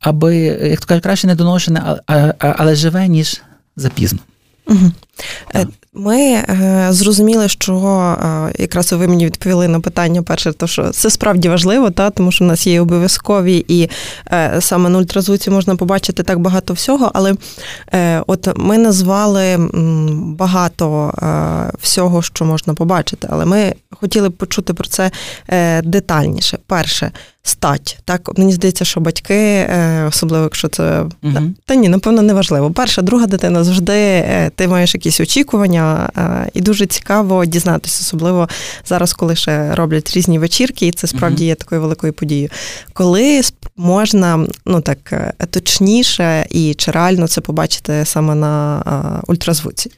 аби 0.00 0.36
як 0.70 0.80
то 0.80 0.86
кажуть, 0.86 1.02
краще 1.02 1.26
не 1.26 1.34
доношене, 1.34 1.82
але 2.38 2.74
живе, 2.74 3.08
ніж 3.08 3.42
запізно. 3.76 4.18
Угу. 4.66 4.92
Ми 5.94 6.18
е, 6.20 6.86
зрозуміли, 6.90 7.48
що 7.48 7.74
е, 7.76 8.52
якраз 8.58 8.92
ви 8.92 9.08
мені 9.08 9.26
відповіли 9.26 9.68
на 9.68 9.80
питання 9.80 10.22
перше, 10.22 10.52
то 10.52 10.66
що 10.66 10.90
це 10.90 11.10
справді 11.10 11.48
важливо, 11.48 11.90
та 11.90 12.10
тому 12.10 12.32
що 12.32 12.44
в 12.44 12.48
нас 12.48 12.66
є 12.66 12.80
обов'язкові, 12.80 13.64
і 13.68 13.90
е, 14.32 14.56
саме 14.60 14.88
на 14.88 14.98
ультразвуці 14.98 15.50
можна 15.50 15.76
побачити 15.76 16.22
так 16.22 16.38
багато 16.38 16.74
всього. 16.74 17.10
Але 17.14 17.34
от 18.26 18.48
ми 18.56 18.78
назвали 18.78 19.56
багато 20.14 21.14
всього, 21.80 22.22
що 22.22 22.44
можна 22.44 22.74
побачити, 22.74 23.28
але 23.30 23.44
ми 23.44 23.74
хотіли 23.90 24.28
б 24.28 24.32
почути 24.32 24.74
про 24.74 24.88
це 24.88 25.10
детальніше. 25.84 26.58
Перше, 26.66 27.10
стать. 27.42 27.98
Так, 28.04 28.38
мені 28.38 28.52
здається, 28.52 28.84
що 28.84 29.00
батьки, 29.00 29.68
особливо 30.08 30.44
якщо 30.44 30.68
це 30.68 31.00
угу. 31.00 31.32
та, 31.34 31.42
та 31.64 31.74
ні, 31.74 31.88
напевно, 31.88 32.22
не 32.22 32.34
важливо. 32.34 32.70
Перша, 32.70 33.02
друга 33.02 33.26
дитина 33.26 33.64
завжди 33.64 34.24
ти 34.54 34.68
маєш 34.68 34.94
якісь 34.94 35.20
очікування 35.20 35.81
дослідження, 35.82 36.46
і 36.54 36.60
дуже 36.60 36.86
цікаво 36.86 37.44
дізнатися, 37.44 37.98
особливо 38.00 38.48
зараз, 38.86 39.12
коли 39.12 39.36
ще 39.36 39.74
роблять 39.74 40.16
різні 40.16 40.38
вечірки, 40.38 40.86
і 40.86 40.92
це 40.92 41.06
справді 41.06 41.44
є 41.44 41.54
такою 41.54 41.80
великою 41.80 42.12
подією. 42.12 42.48
Коли 42.92 43.40
можна 43.76 44.46
ну 44.66 44.80
так 44.80 45.34
точніше 45.50 46.46
і 46.50 46.74
чи 46.74 46.90
реально 46.90 47.28
це 47.28 47.40
побачити 47.40 48.04
саме 48.04 48.34
на 48.34 49.22
ультразвуці? 49.26 49.90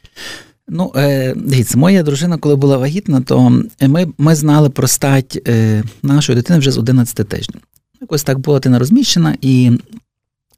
Ну, 0.67 0.91
е, 0.95 1.33
дивіться, 1.35 1.77
моя 1.77 2.03
дружина, 2.03 2.37
коли 2.37 2.55
була 2.55 2.77
вагітна, 2.77 3.21
то 3.21 3.61
ми 3.81 4.07
ми 4.17 4.35
знали 4.35 4.69
про 4.69 4.87
стать 4.87 5.41
е, 5.47 5.83
нашої 6.03 6.35
дитини 6.35 6.59
вже 6.59 6.71
з 6.71 6.77
11 6.77 7.29
тижнів. 7.29 7.61
Якось 8.01 8.23
так 8.23 8.39
була 8.39 8.59
дитина 8.59 8.79
розміщена, 8.79 9.37
і 9.41 9.71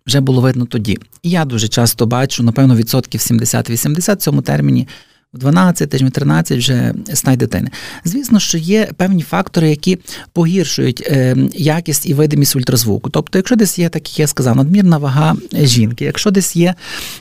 вже 0.07 0.19
було 0.19 0.41
видно 0.41 0.65
тоді. 0.65 0.97
І 1.23 1.29
я 1.29 1.45
дуже 1.45 1.67
часто 1.67 2.05
бачу, 2.05 2.43
напевно, 2.43 2.75
відсотків 2.75 3.21
70-80 3.21 4.15
в 4.15 4.17
цьому 4.17 4.41
терміні. 4.41 4.87
В 5.33 5.37
12 5.37 5.89
тижнів, 5.89 6.11
13 6.11 6.57
вже 6.57 6.93
стать 7.13 7.39
дитини. 7.39 7.69
Звісно, 8.05 8.39
що 8.39 8.57
є 8.57 8.89
певні 8.97 9.21
фактори, 9.21 9.69
які 9.69 9.99
погіршують 10.33 11.03
е, 11.07 11.35
якість 11.53 12.05
і 12.09 12.13
видимість 12.13 12.55
ультразвуку. 12.55 13.09
Тобто, 13.09 13.39
якщо 13.39 13.55
десь 13.55 13.79
є, 13.79 13.89
так 13.89 14.09
як 14.09 14.19
я 14.19 14.27
сказав, 14.27 14.55
надмірна 14.55 14.97
вага 14.97 15.35
жінки, 15.53 16.05
якщо 16.05 16.31
десь 16.31 16.55
є 16.55 16.75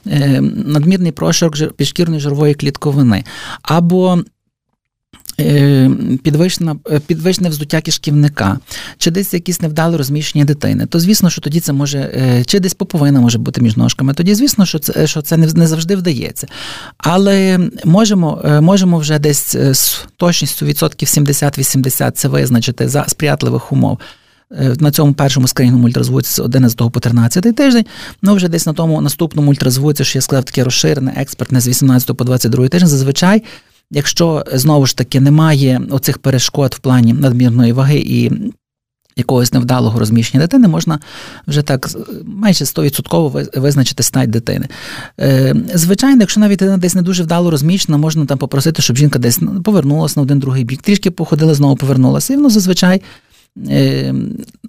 е, 0.06 0.40
надмірний 0.66 1.12
прошарок 1.12 1.72
підшкірної 1.72 2.20
жирової 2.20 2.54
клітковини, 2.54 3.24
або 3.62 4.22
підвищена, 6.22 6.76
е, 6.90 7.00
підвищене 7.00 7.48
вздуття 7.48 7.80
кишківника, 7.80 8.58
чи 8.98 9.10
десь 9.10 9.34
якісь 9.34 9.60
невдале 9.60 9.96
розміщення 9.96 10.44
дитини, 10.44 10.86
то 10.86 11.00
звісно, 11.00 11.30
що 11.30 11.40
тоді 11.40 11.60
це 11.60 11.72
може, 11.72 11.98
е, 11.98 12.44
чи 12.44 12.60
десь 12.60 12.74
поповина 12.74 13.20
може 13.20 13.38
бути 13.38 13.60
між 13.60 13.76
ножками. 13.76 14.14
Тоді, 14.14 14.34
звісно, 14.34 14.66
що 14.66 14.78
це 14.78 15.06
що 15.06 15.22
це 15.22 15.36
не 15.36 15.66
завжди 15.66 15.96
вдається. 15.96 16.46
Але 16.98 17.60
можемо 17.84 18.60
можемо 18.60 18.98
вже 18.98 19.18
десь 19.18 19.56
з 19.72 20.04
точністю 20.16 20.66
відсотків 20.66 21.08
70-80 21.08 22.10
це 22.10 22.28
визначити 22.28 22.88
за 22.88 23.04
сприятливих 23.08 23.72
умов. 23.72 23.98
На 24.80 24.90
цьому 24.90 25.12
першому 25.12 25.48
скриніному 25.48 25.86
ультразвуці 25.86 26.30
з 26.30 26.38
11 26.38 26.90
по 26.92 27.00
13 27.00 27.56
тиждень, 27.56 27.84
ну 28.22 28.34
вже 28.34 28.48
десь 28.48 28.66
на 28.66 28.72
тому 28.72 29.00
наступному 29.00 29.50
ультразвуці, 29.50 30.04
що 30.04 30.18
я 30.18 30.22
сказав, 30.22 30.44
таке 30.44 30.64
розширене, 30.64 31.14
експертне 31.16 31.60
з 31.60 31.68
18 31.68 32.16
по 32.16 32.24
22 32.24 32.68
тиждень, 32.68 32.88
зазвичай 32.88 33.42
Якщо 33.90 34.44
знову 34.52 34.86
ж 34.86 34.96
таки 34.96 35.20
немає 35.20 35.80
оцих 35.90 36.18
перешкод 36.18 36.74
в 36.74 36.78
плані 36.78 37.12
надмірної 37.12 37.72
ваги 37.72 37.98
і 37.98 38.32
якогось 39.16 39.52
невдалого 39.52 39.98
розміщення 39.98 40.42
дитини, 40.42 40.68
можна 40.68 40.98
вже 41.46 41.62
так 41.62 41.90
майже 42.24 42.64
100% 42.64 43.60
визначити 43.60 44.02
стать 44.02 44.30
дитини. 44.30 44.68
Е, 45.20 45.54
звичайно, 45.74 46.20
якщо 46.20 46.40
навіть 46.40 46.58
дитина 46.58 46.76
десь 46.76 46.94
не 46.94 47.02
дуже 47.02 47.22
вдало 47.22 47.50
розміщена, 47.50 47.98
можна 47.98 48.26
там 48.26 48.38
попросити, 48.38 48.82
щоб 48.82 48.96
жінка 48.96 49.18
десь 49.18 49.40
повернулася 49.64 50.14
на 50.20 50.22
один 50.22 50.38
другий 50.38 50.64
бік, 50.64 50.82
трішки 50.82 51.10
походила, 51.10 51.54
знову 51.54 51.76
повернулася. 51.76 52.32
І 52.32 52.36
воно 52.36 52.50
зазвичай 52.50 53.02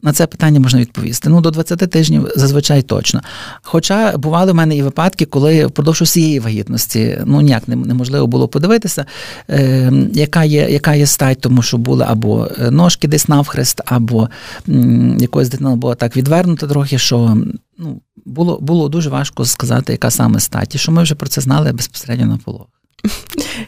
на 0.02 0.14
це 0.14 0.28
питання 0.28 0.60
можна 0.60 0.80
відповісти. 0.80 1.30
Ну, 1.30 1.42
до 1.42 1.52
20 1.52 1.80
тижнів 1.80 2.28
зазвичай 2.36 2.82
точно. 2.82 3.22
Хоча 3.62 4.18
бували 4.18 4.52
в 4.52 4.56
мене 4.56 4.76
і 4.76 4.82
випадки, 4.82 5.26
коли 5.26 5.66
впродовж 5.66 6.02
усієї 6.02 6.40
вагітності 6.40 7.20
ну 7.26 7.42
ніяк 7.42 7.68
неможливо 7.68 8.28
було 8.28 8.48
подивитися, 8.48 9.06
е, 9.50 9.92
яка 10.14 10.44
є 10.44 10.70
яка 10.70 10.96
є 10.96 11.06
стать, 11.06 11.42
тому 11.42 11.62
що 11.62 11.78
були 11.78 12.06
або 12.08 12.48
е, 12.60 12.72
ножки 12.72 13.08
десь 13.08 13.28
навхрест, 13.28 13.82
або 13.86 14.30
м, 14.70 15.18
якось 15.20 15.50
дитина 15.50 15.76
була 15.76 15.96
так 15.96 16.18
відвернута 16.18 16.68
трохи, 16.68 16.98
що 16.98 17.38
ну, 17.78 18.02
було 18.26 18.60
було 18.62 18.90
дуже 18.90 19.10
важко 19.10 19.46
сказати, 19.46 19.92
яка 19.92 20.12
саме 20.12 20.40
стать, 20.40 20.76
і 20.76 20.78
що 20.78 20.92
ми 20.92 21.04
вже 21.04 21.16
про 21.16 21.30
це 21.30 21.42
знали 21.42 21.72
безпосередньо 21.72 22.26
на 22.26 22.38
полог. 22.38 22.68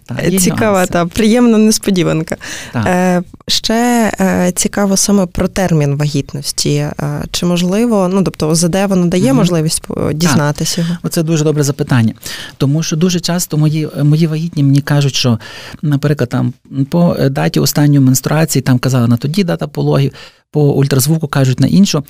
Так, 0.05 0.39
Цікава 0.39 0.85
та 0.85 1.05
приємна 1.05 1.57
несподіванка. 1.57 2.37
Так. 2.73 2.85
Е, 2.87 3.23
Ще 3.47 4.11
е, 4.19 4.51
цікаво 4.55 4.97
саме 4.97 5.25
про 5.25 5.47
термін 5.47 5.95
вагітності. 5.95 6.75
Е, 6.75 6.93
чи 7.31 7.45
можливо, 7.45 8.09
ну 8.13 8.23
тобто 8.23 8.49
ОЗД 8.49 8.75
воно 8.75 9.05
дає 9.05 9.25
угу. 9.25 9.33
можливість 9.33 9.83
дізнатися? 10.13 10.81
його? 10.81 10.97
Оце 11.03 11.23
дуже 11.23 11.43
добре 11.43 11.63
запитання. 11.63 12.13
Тому 12.57 12.83
що 12.83 12.95
дуже 12.95 13.19
часто 13.19 13.57
мої 13.57 13.89
мої 14.03 14.27
вагітні 14.27 14.63
мені 14.63 14.81
кажуть, 14.81 15.15
що, 15.15 15.39
наприклад, 15.81 16.29
там 16.29 16.53
по 16.89 17.15
даті 17.29 17.59
останньої 17.59 17.99
менструації 17.99 18.61
там 18.61 18.79
казали 18.79 19.07
на 19.07 19.17
тоді 19.17 19.43
дата 19.43 19.67
пологів 19.67 20.11
по 20.51 20.61
ультразвуку 20.61 21.27
кажуть 21.27 21.59
на 21.59 21.67
іншу. 21.67 22.03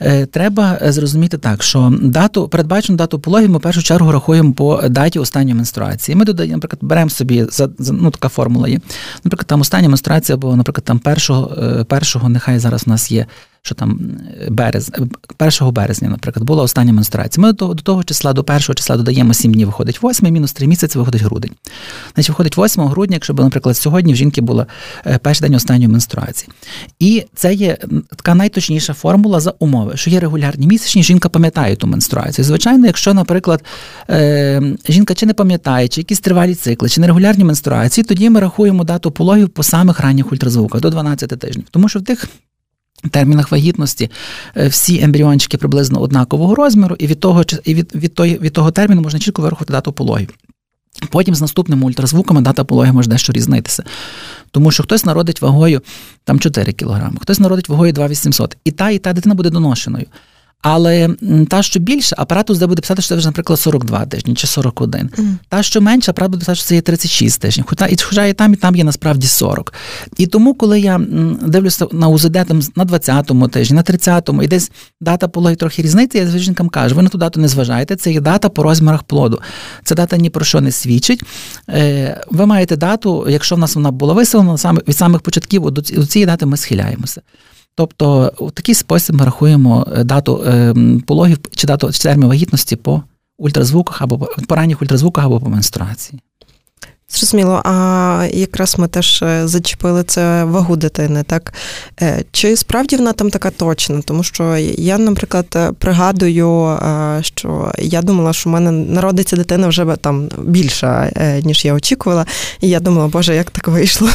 Е, 0.00 0.26
треба 0.26 0.78
зрозуміти 0.82 1.38
так, 1.38 1.62
що 1.62 1.92
дату 2.02 2.48
передбачену 2.48 2.98
дату 2.98 3.18
пологів 3.18 3.50
ми 3.50 3.58
в 3.58 3.60
першу 3.60 3.82
чергу 3.82 4.12
рахуємо 4.12 4.52
по 4.52 4.82
даті 4.88 5.18
останньої 5.18 5.54
менструації. 5.54 6.16
Ми 6.16 6.24
додаємо, 6.24 6.56
наприклад, 6.56 6.78
беремо 6.82 7.10
собі 7.10 7.46
за 7.50 7.68
ну 7.78 8.10
така 8.10 8.28
формула 8.28 8.68
є. 8.68 8.80
Наприклад, 9.24 9.46
там 9.46 9.60
остання 9.60 9.88
менструація, 9.88 10.36
або, 10.36 10.56
наприклад, 10.56 10.84
там 10.84 10.98
першого, 10.98 11.56
е, 11.62 11.84
першого, 11.84 12.28
нехай 12.28 12.58
зараз 12.58 12.82
у 12.86 12.90
нас 12.90 13.10
є 13.10 13.26
що 13.66 13.74
там 13.74 14.00
берез, 14.48 14.90
1 15.38 15.72
березня, 15.72 16.08
наприклад, 16.08 16.46
була 16.46 16.62
остання 16.62 16.92
менструація. 16.92 17.46
Ми 17.46 17.52
до 17.52 17.74
до 17.74 17.82
того 17.82 18.04
числа, 18.04 18.32
до 18.32 18.44
першого 18.44 18.74
числа 18.74 18.96
додаємо 18.96 19.34
7 19.34 19.54
днів, 19.54 19.66
виходить 19.66 20.00
8, 20.02 20.32
мінус 20.32 20.52
3 20.52 20.66
місяці, 20.66 20.98
виходить 20.98 21.22
грудень. 21.22 21.50
Значить, 22.14 22.28
виходить 22.28 22.58
8 22.58 22.84
грудня, 22.84 23.14
якщо 23.14 23.34
б, 23.34 23.40
наприклад, 23.40 23.76
сьогодні 23.76 24.12
в 24.12 24.16
жінки 24.16 24.40
була 24.40 24.66
е, 25.06 25.18
перший 25.18 25.48
день 25.48 25.54
останньої 25.54 25.88
менструації. 25.88 26.48
І 26.98 27.24
це 27.34 27.54
є 27.54 27.78
така 28.16 28.34
найточніша 28.34 28.94
формула 28.94 29.40
за 29.40 29.54
умови, 29.58 29.96
що 29.96 30.10
є 30.10 30.20
регулярні 30.20 30.66
місячні, 30.66 31.02
жінка 31.02 31.28
пам'ятає 31.28 31.76
ту 31.76 31.86
менструацію. 31.86 32.44
Звичайно, 32.44 32.86
якщо, 32.86 33.14
наприклад, 33.14 33.64
е, 34.10 34.62
жінка 34.88 35.14
чи 35.14 35.26
не 35.26 35.34
пам'ятає, 35.34 35.88
чи 35.88 36.00
якісь 36.00 36.20
тривалі 36.20 36.54
цикли, 36.54 36.88
чи 36.88 37.00
нерегулярні 37.00 37.44
менструації, 37.44 38.04
тоді 38.04 38.30
ми 38.30 38.40
рахуємо 38.40 38.84
дату 38.84 39.10
пологів 39.10 39.48
по 39.48 39.62
самих 39.62 40.00
ранніх 40.00 40.32
ультразвуках 40.32 40.80
до 40.80 40.90
12 40.90 41.38
тижнів. 41.38 41.66
Тому 41.70 41.88
що 41.88 41.98
в 41.98 42.02
тих 42.02 42.28
термінах 43.10 43.52
вагітності 43.52 44.10
е, 44.56 44.68
всі 44.68 45.00
ембріончики 45.02 45.58
приблизно 45.58 46.00
однакового 46.00 46.54
розміру, 46.54 46.96
і 46.98 47.06
від 47.06 47.20
того 47.20 47.44
і 47.64 47.74
від, 47.74 47.94
від, 47.94 48.14
той, 48.14 48.38
від 48.38 48.52
того 48.52 48.70
терміну 48.70 49.02
можна 49.02 49.20
чітко 49.20 49.42
вирахувати 49.42 49.72
дату 49.72 49.92
пологів. 49.92 50.28
Потім 51.10 51.34
з 51.34 51.40
наступними 51.40 51.86
ультразвуками 51.86 52.40
дата 52.40 52.64
пологів 52.64 52.94
може 52.94 53.10
дещо 53.10 53.32
різнитися. 53.32 53.84
Тому 54.50 54.70
що 54.70 54.82
хтось 54.82 55.04
народить 55.04 55.42
вагою 55.42 55.82
там 56.24 56.40
4 56.40 56.72
кг, 56.72 57.12
хтось 57.20 57.40
народить 57.40 57.68
вагою 57.68 57.92
2,800. 57.92 58.56
І 58.64 58.70
та, 58.70 58.90
і 58.90 58.98
та 58.98 59.12
дитина 59.12 59.34
буде 59.34 59.50
доношеною. 59.50 60.06
Але 60.62 61.08
та, 61.50 61.62
що 61.62 61.80
більше, 61.80 62.14
апарат 62.18 62.50
УЗД 62.50 62.64
буде 62.64 62.82
писати, 62.82 63.02
що 63.02 63.08
це 63.08 63.16
вже, 63.16 63.26
наприклад, 63.26 63.60
42 63.60 64.06
тижні 64.06 64.34
чи 64.34 64.46
41. 64.46 65.00
Mm. 65.00 65.34
Та, 65.48 65.62
що 65.62 65.80
менше, 65.80 66.10
апарат 66.10 66.30
буде 66.30 66.40
писати, 66.40 66.56
що 66.56 66.66
це 66.66 66.74
є 66.74 66.80
36 66.80 67.40
тижнів. 67.40 67.66
Хоча 67.68 67.86
і 67.86 67.96
хоча 68.02 68.26
і 68.26 68.32
там, 68.32 68.52
і 68.52 68.56
там 68.56 68.76
є 68.76 68.84
насправді 68.84 69.26
40. 69.26 69.72
І 70.16 70.26
тому, 70.26 70.54
коли 70.54 70.80
я 70.80 71.00
дивлюся 71.42 71.86
на 71.92 72.08
УЗД 72.08 72.32
там 72.32 72.60
на 72.76 72.84
20-му 72.84 73.48
тижні, 73.48 73.76
на 73.76 73.82
30-му, 73.82 74.42
і 74.42 74.46
десь 74.46 74.70
дата 75.00 75.28
пологи 75.28 75.56
трохи 75.56 75.82
різниця, 75.82 76.18
я 76.18 76.26
жінкам 76.26 76.68
кажу, 76.68 76.94
ви 76.94 77.02
на 77.02 77.08
ту 77.08 77.18
дату 77.18 77.40
не 77.40 77.48
зважаєте, 77.48 77.96
це 77.96 78.12
є 78.12 78.20
дата 78.20 78.48
по 78.48 78.62
розмірах 78.62 79.02
плоду. 79.02 79.40
Ця 79.84 79.94
дата 79.94 80.16
ні 80.16 80.30
про 80.30 80.44
що 80.44 80.60
не 80.60 80.72
свідчить. 80.72 81.22
Е, 81.68 82.24
ви 82.30 82.46
маєте 82.46 82.76
дату, 82.76 83.26
якщо 83.28 83.56
в 83.56 83.58
нас 83.58 83.74
вона 83.74 83.90
була 83.90 84.14
виселена, 84.14 84.56
від 84.88 84.96
самих 84.96 85.20
початків, 85.20 85.70
до 85.70 85.82
цієї 85.82 86.26
дати 86.26 86.46
ми 86.46 86.56
схиляємося. 86.56 87.20
Тобто, 87.76 88.32
у 88.38 88.50
такий 88.50 88.74
спосіб 88.74 89.16
ми 89.16 89.24
рахуємо 89.24 89.86
е, 89.96 90.04
дату 90.04 90.44
е, 90.46 90.74
пологів 91.06 91.38
чи 91.54 91.66
дату 91.66 91.90
термін 91.90 92.28
вагітності 92.28 92.76
по 92.76 93.02
ультразвуках 93.38 94.02
або 94.02 94.28
по 94.48 94.54
ранніх 94.54 94.82
ультразвуках 94.82 95.24
або 95.24 95.40
по 95.40 95.50
менструації. 95.50 96.20
Зрозуміло, 97.08 97.62
а 97.64 98.28
якраз 98.32 98.78
ми 98.78 98.88
теж 98.88 99.22
е, 99.22 99.48
зачепили 99.48 100.04
це 100.04 100.44
вагу 100.44 100.76
дитини, 100.76 101.22
так? 101.22 101.54
Чи 102.32 102.56
справді 102.56 102.96
вона 102.96 103.12
там 103.12 103.30
така 103.30 103.50
точна? 103.50 104.02
Тому 104.02 104.22
що 104.22 104.56
я, 104.78 104.98
наприклад, 104.98 105.74
пригадую, 105.78 106.78
що 107.20 107.72
я 107.78 108.02
думала, 108.02 108.32
що 108.32 108.50
в 108.50 108.52
мене 108.52 108.70
народиться 108.70 109.36
дитина 109.36 109.68
вже 109.68 109.96
там 110.00 110.28
більша, 110.38 111.10
ніж 111.44 111.64
я 111.64 111.74
очікувала. 111.74 112.26
І 112.60 112.68
я 112.68 112.80
думала, 112.80 113.08
боже, 113.08 113.34
як 113.34 113.50
так 113.50 113.68
вийшло? 113.68 114.08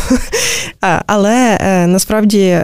Але 1.07 1.57
насправді 1.87 2.59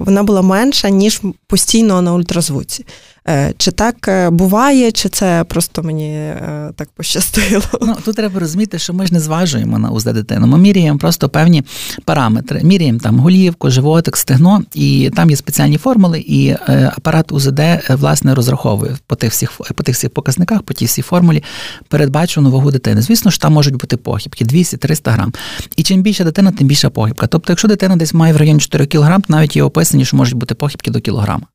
вона 0.00 0.22
була 0.22 0.42
менша, 0.42 0.90
ніж 0.90 1.20
постійно 1.46 2.02
на 2.02 2.14
ультразвуці. 2.14 2.84
Е, 3.28 3.54
чи 3.56 3.70
так 3.70 4.08
е, 4.08 4.30
буває, 4.30 4.92
чи 4.92 5.08
це 5.08 5.44
просто 5.48 5.82
мені 5.82 6.08
е, 6.12 6.72
так 6.76 6.88
пощастило? 6.90 7.62
Ну 7.82 7.96
тут 8.04 8.16
треба 8.16 8.40
розуміти, 8.40 8.78
що 8.78 8.92
ми 8.92 9.06
ж 9.06 9.14
не 9.14 9.20
зважуємо 9.20 9.78
на 9.78 9.90
УЗД 9.90 10.12
дитину. 10.12 10.46
Ми 10.46 10.58
міряємо 10.58 10.98
просто 10.98 11.28
певні 11.28 11.62
параметри. 12.04 12.60
Міряємо 12.64 12.98
там 12.98 13.18
голівку, 13.18 13.70
животик, 13.70 14.16
стегно, 14.16 14.62
і 14.74 15.10
там 15.16 15.30
є 15.30 15.36
спеціальні 15.36 15.78
формули, 15.78 16.20
і 16.20 16.56
апарат 16.96 17.32
УЗД 17.32 17.60
власне 17.88 18.34
розраховує 18.34 18.96
по 19.06 19.16
тих 19.16 19.32
всіх 19.32 19.52
по 19.74 19.82
тих 19.82 19.94
всіх 19.94 20.10
показниках, 20.10 20.62
по 20.62 20.74
тій 20.74 20.84
всій 20.84 21.02
формулі 21.02 21.42
передбачену 21.88 22.50
вагу 22.50 22.70
дитини. 22.70 23.02
Звісно 23.02 23.30
ж, 23.30 23.40
там 23.40 23.52
можуть 23.52 23.74
бути 23.74 23.96
похибки 23.96 24.44
200-300 24.44 25.10
грам. 25.10 25.32
І 25.76 25.82
чим 25.82 26.02
більша 26.02 26.24
дитина, 26.24 26.52
тим 26.52 26.66
більша 26.66 26.90
похибка. 26.90 27.26
Тобто, 27.26 27.52
якщо 27.52 27.68
дитина 27.68 27.96
десь 27.96 28.14
має 28.14 28.32
в 28.32 28.36
районі 28.36 28.60
4 28.60 28.86
кг, 28.86 29.18
навіть 29.28 29.56
є 29.56 29.62
описані, 29.62 30.04
що 30.04 30.16
можуть 30.16 30.34
бути 30.34 30.54
похибки 30.54 30.90
до 30.90 31.00
кілограма. 31.00 31.46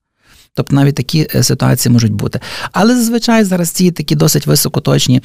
Тобто 0.56 0.76
навіть 0.76 0.96
такі 0.96 1.28
е, 1.36 1.44
ситуації 1.44 1.94
можуть 1.94 2.14
бути. 2.14 2.40
Але 2.72 2.96
зазвичай 2.96 3.44
зараз 3.44 3.70
ці 3.70 3.92
такі 3.92 4.16
досить 4.16 4.48
високоточні 4.48 5.22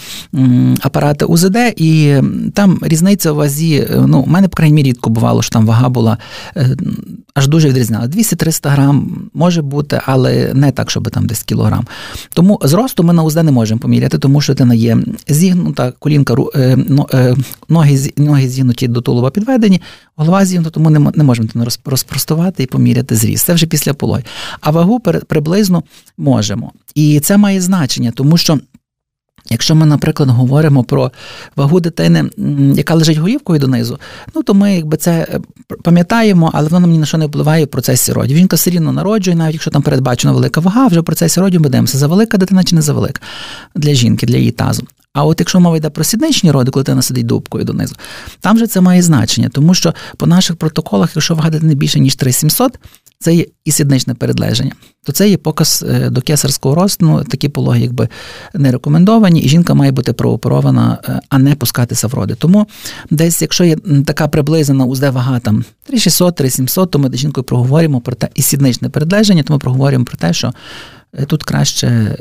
апарати 0.80 1.24
УЗД, 1.24 1.56
і 1.76 2.14
там 2.54 2.78
різниця 2.82 3.32
у 3.32 3.34
вазі. 3.34 3.74
Е, 3.76 4.04
ну, 4.06 4.20
у 4.20 4.26
мене, 4.26 4.48
по 4.48 4.56
крайній 4.56 4.74
мірі, 4.74 4.88
рідко 4.88 5.10
бувало, 5.10 5.42
що 5.42 5.52
там 5.52 5.66
вага 5.66 5.88
була 5.88 6.18
е, 6.56 6.76
аж 7.34 7.48
дуже 7.48 7.68
відрізняла. 7.68 8.06
200-300 8.06 8.68
грам 8.70 9.22
може 9.34 9.62
бути, 9.62 10.00
але 10.06 10.54
не 10.54 10.72
так, 10.72 10.90
щоб 10.90 11.10
там 11.10 11.26
десь 11.26 11.42
кілограм. 11.42 11.86
Тому 12.32 12.60
зросту 12.62 13.02
ми 13.02 13.12
на 13.12 13.22
УЗД 13.22 13.42
не 13.42 13.52
можемо 13.52 13.80
поміряти, 13.80 14.18
тому 14.18 14.40
що 14.40 14.52
дитина 14.52 14.74
є 14.74 14.98
зігнута, 15.28 15.92
колінка, 15.98 16.34
ноги 17.68 18.12
ноги 18.16 18.48
зігнуті 18.48 18.88
до 18.88 19.00
тулуба 19.00 19.30
підведені, 19.30 19.80
голова 20.20 20.44
зігнута, 20.44 20.70
тому 20.70 20.90
не 20.90 21.24
можемо 21.24 21.48
розпростувати 21.84 22.62
і 22.62 22.66
поміряти 22.66 23.16
зріст. 23.16 23.46
Це 23.46 23.54
вже 23.54 23.66
після 23.66 23.94
пологи. 23.94 24.24
А 24.60 24.70
вагу 24.70 25.00
приблизно 25.28 25.82
можемо. 26.18 26.72
І 26.94 27.20
це 27.20 27.36
має 27.36 27.60
значення, 27.60 28.12
тому 28.14 28.36
що. 28.36 28.58
Якщо 29.52 29.74
ми, 29.74 29.86
наприклад, 29.86 30.28
говоримо 30.28 30.84
про 30.84 31.12
вагу 31.56 31.80
дитини, 31.80 32.30
яка 32.74 32.94
лежить 32.94 33.18
голівкою 33.18 33.60
донизу, 33.60 33.98
ну 34.34 34.42
то 34.42 34.54
ми 34.54 34.74
якби 34.74 34.96
це 34.96 35.10
е, 35.12 35.40
пам'ятаємо, 35.82 36.50
але 36.54 36.68
воно 36.68 36.86
ні 36.86 36.98
на 36.98 37.06
що 37.06 37.18
не 37.18 37.26
впливає 37.26 37.64
в 37.64 37.68
процесі 37.68 38.12
родів. 38.12 38.36
Жінка 38.36 38.56
все 38.56 38.70
рівно 38.70 38.92
народжує, 38.92 39.36
навіть 39.36 39.52
якщо 39.52 39.70
там 39.70 39.82
передбачена 39.82 40.32
велика 40.32 40.60
вага, 40.60 40.86
вже 40.86 41.00
в 41.00 41.04
процесі 41.04 41.40
родів 41.40 41.60
ми 41.60 41.68
дивимося, 41.68 41.98
за 41.98 42.06
велика 42.06 42.38
дитина 42.38 42.64
чи 42.64 42.74
не 42.74 42.82
за 42.82 42.92
велика 42.92 43.20
для 43.74 43.94
жінки, 43.94 44.26
для 44.26 44.36
її 44.36 44.50
тазу. 44.50 44.86
А 45.12 45.24
от 45.24 45.40
якщо 45.40 45.60
мова 45.60 45.76
йде 45.76 45.90
про 45.90 46.04
сідничні 46.04 46.50
роди, 46.50 46.70
коли 46.70 46.82
дитина 46.82 47.02
сидить 47.02 47.26
дубкою 47.26 47.64
донизу, 47.64 47.94
там 48.40 48.58
же 48.58 48.66
це 48.66 48.80
має 48.80 49.02
значення, 49.02 49.48
тому 49.48 49.74
що 49.74 49.94
по 50.16 50.26
наших 50.26 50.56
протоколах, 50.56 51.10
якщо 51.14 51.34
вага 51.34 51.50
дитини 51.50 51.74
більше 51.74 52.00
ніж 52.00 52.16
3700, 52.16 52.78
це 53.18 53.34
є 53.34 53.46
і 53.64 53.72
сідничне 53.72 54.14
передлеження, 54.14 54.72
то 55.04 55.12
це 55.12 55.28
є 55.28 55.36
показ 55.36 55.84
е, 55.88 56.10
до 56.10 56.20
кесарського 56.20 56.74
розтину, 56.74 57.24
такі 57.24 57.48
пологи 57.48 57.80
якби 57.80 58.08
не 58.54 58.72
рекомендовані, 58.72 59.40
і 59.40 59.48
жінка 59.48 59.74
має 59.74 59.92
бути 59.92 60.12
прооперована, 60.12 60.98
е, 61.04 61.20
а 61.28 61.38
не 61.38 61.54
пускатися 61.54 62.06
в 62.06 62.14
роди. 62.14 62.34
Тому 62.34 62.66
десь, 63.10 63.42
якщо 63.42 63.64
є 63.64 63.76
така 64.06 64.28
приблизна 64.28 64.84
УЗД 64.84 65.02
вага 65.02 65.40
там 65.40 65.64
3600-3700, 65.92 66.86
то 66.86 66.98
ми 66.98 67.10
з 67.12 67.16
жінкою 67.16 67.44
проговоримо 67.44 68.00
про 68.00 68.14
те 68.14 68.28
і 68.34 68.42
сідничне 68.42 68.88
передлеження, 68.88 69.42
то 69.42 69.52
ми 69.52 69.58
проговоримо 69.58 70.04
про 70.04 70.16
те, 70.16 70.32
що 70.32 70.52
е, 71.12 71.24
тут 71.24 71.42
краще 71.42 72.16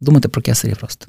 думати 0.00 0.28
про 0.28 0.42
кесарів 0.42 0.78
рост. 0.82 1.08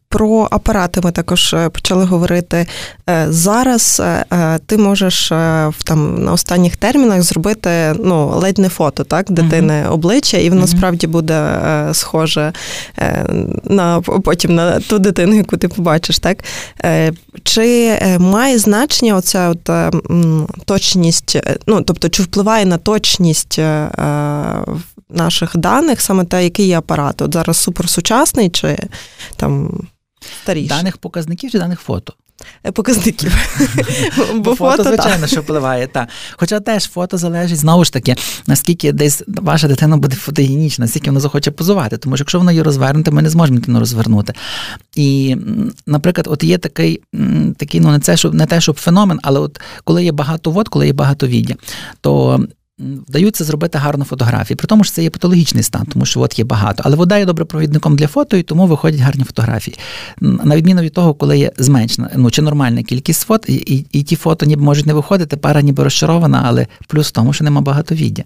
про 0.11 0.47
апарати 0.51 1.01
ми 1.03 1.11
також 1.11 1.53
е, 1.53 1.69
почали 1.69 2.05
говорити. 2.05 2.67
Е, 3.09 3.25
зараз 3.29 4.01
ти 4.65 4.77
можеш 4.77 5.27
там 5.83 6.23
на 6.23 6.31
останніх 6.31 6.75
термінах 6.75 7.21
зробити 7.21 7.95
ну, 7.99 8.27
ледь 8.35 8.57
не 8.57 8.69
фото 8.69 9.03
так, 9.03 9.31
дитини 9.31 9.73
uh-huh. 9.73 9.93
обличчя, 9.93 10.37
і 10.37 10.49
воно 10.49 10.61
uh-huh. 10.61 10.77
справді 10.77 11.07
буде 11.07 11.59
схоже 11.93 12.53
на 13.63 14.01
потім 14.01 14.55
на 14.55 14.79
ту 14.79 14.99
дитину, 14.99 15.35
яку 15.35 15.57
ти 15.57 15.67
побачиш. 15.67 16.19
так? 16.19 16.43
Чи 17.43 17.97
має 18.19 18.59
значення 18.59 19.15
оця 19.15 19.49
от, 19.49 19.69
точність, 20.65 21.39
ну 21.67 21.81
тобто, 21.81 22.09
чи 22.09 22.23
впливає 22.23 22.65
на 22.65 22.77
точність 22.77 23.59
наших 25.09 25.57
даних 25.57 26.01
саме 26.01 26.25
те, 26.25 26.43
який 26.43 26.67
є 26.67 26.77
апарат? 26.77 27.21
От 27.21 27.33
зараз 27.33 27.57
суперсучасний 27.57 28.49
чи 28.49 28.77
там 29.35 29.81
старіший? 30.43 30.69
Даних 30.69 30.97
показників 30.97 31.51
чи 31.51 31.59
даних 31.59 31.79
фото? 31.79 32.13
Е, 32.65 32.71
показників. 32.71 33.35
Бо 34.35 34.55
фото, 34.55 34.83
звичайно, 34.83 35.27
що 35.27 35.41
впливає. 35.41 35.87
Та. 35.87 36.07
Хоча 36.31 36.59
теж 36.59 36.83
фото 36.89 37.17
залежить 37.17 37.57
знову 37.57 37.85
ж 37.85 37.93
таки, 37.93 38.15
наскільки 38.47 38.91
десь 38.91 39.23
ваша 39.27 39.67
дитина 39.67 39.97
буде 39.97 40.15
фотогенічна, 40.15 40.85
наскільки 40.85 41.09
вона 41.09 41.19
захоче 41.19 41.51
позувати. 41.51 41.97
Тому 41.97 42.17
що 42.17 42.21
якщо 42.21 42.37
вона 42.37 42.51
її 42.51 42.61
розвернути, 42.61 43.11
ми 43.11 43.21
не 43.21 43.29
зможемо 43.29 43.59
дитину 43.59 43.79
розвернути. 43.79 44.33
І, 44.95 45.37
наприклад, 45.85 46.27
от 46.29 46.43
є 46.43 46.57
такий, 46.57 47.01
такий 47.57 47.79
ну 47.79 47.91
не 47.91 47.99
це, 47.99 48.17
щоб 48.17 48.33
не 48.33 48.45
те, 48.45 48.61
щоб 48.61 48.75
феномен, 48.75 49.19
але 49.23 49.39
от 49.39 49.61
коли 49.83 50.03
є 50.03 50.11
багато 50.11 50.51
вод, 50.51 50.69
коли 50.69 50.87
є 50.87 50.93
багато 50.93 51.27
віддя, 51.27 51.55
то 52.01 52.39
вдаються 53.07 53.43
зробити 53.43 53.77
гарну 53.77 54.05
фотографію. 54.05 54.57
При 54.57 54.67
тому 54.67 54.83
що 54.83 54.93
це 54.93 55.03
є 55.03 55.09
патологічний 55.09 55.63
стан, 55.63 55.85
тому 55.93 56.05
що 56.05 56.19
от 56.21 56.39
є 56.39 56.45
багато. 56.45 56.83
Але 56.85 56.95
вода 56.95 57.17
є 57.17 57.25
добре 57.25 57.45
провідником 57.45 57.95
для 57.95 58.07
фото, 58.07 58.37
і 58.37 58.43
тому 58.43 58.67
виходять 58.67 58.99
гарні 58.99 59.23
фотографії. 59.23 59.77
На 60.21 60.55
відміну 60.55 60.81
від 60.81 60.93
того, 60.93 61.13
коли 61.13 61.37
є 61.37 61.51
зменшена 61.57 62.09
ну 62.15 62.31
чи 62.31 62.41
нормальна 62.41 62.83
кількість 62.83 63.21
фото, 63.21 63.53
і, 63.53 63.55
і, 63.55 63.85
і 63.91 64.03
ті 64.03 64.15
фото 64.15 64.45
ніби 64.45 64.63
можуть 64.63 64.85
не 64.85 64.93
виходити, 64.93 65.37
пара 65.37 65.61
ніби 65.61 65.83
розчарована, 65.83 66.43
але 66.45 66.67
плюс 66.87 67.07
в 67.07 67.11
тому, 67.11 67.33
що 67.33 67.43
нема 67.43 67.61
багатовіддя. 67.61 68.23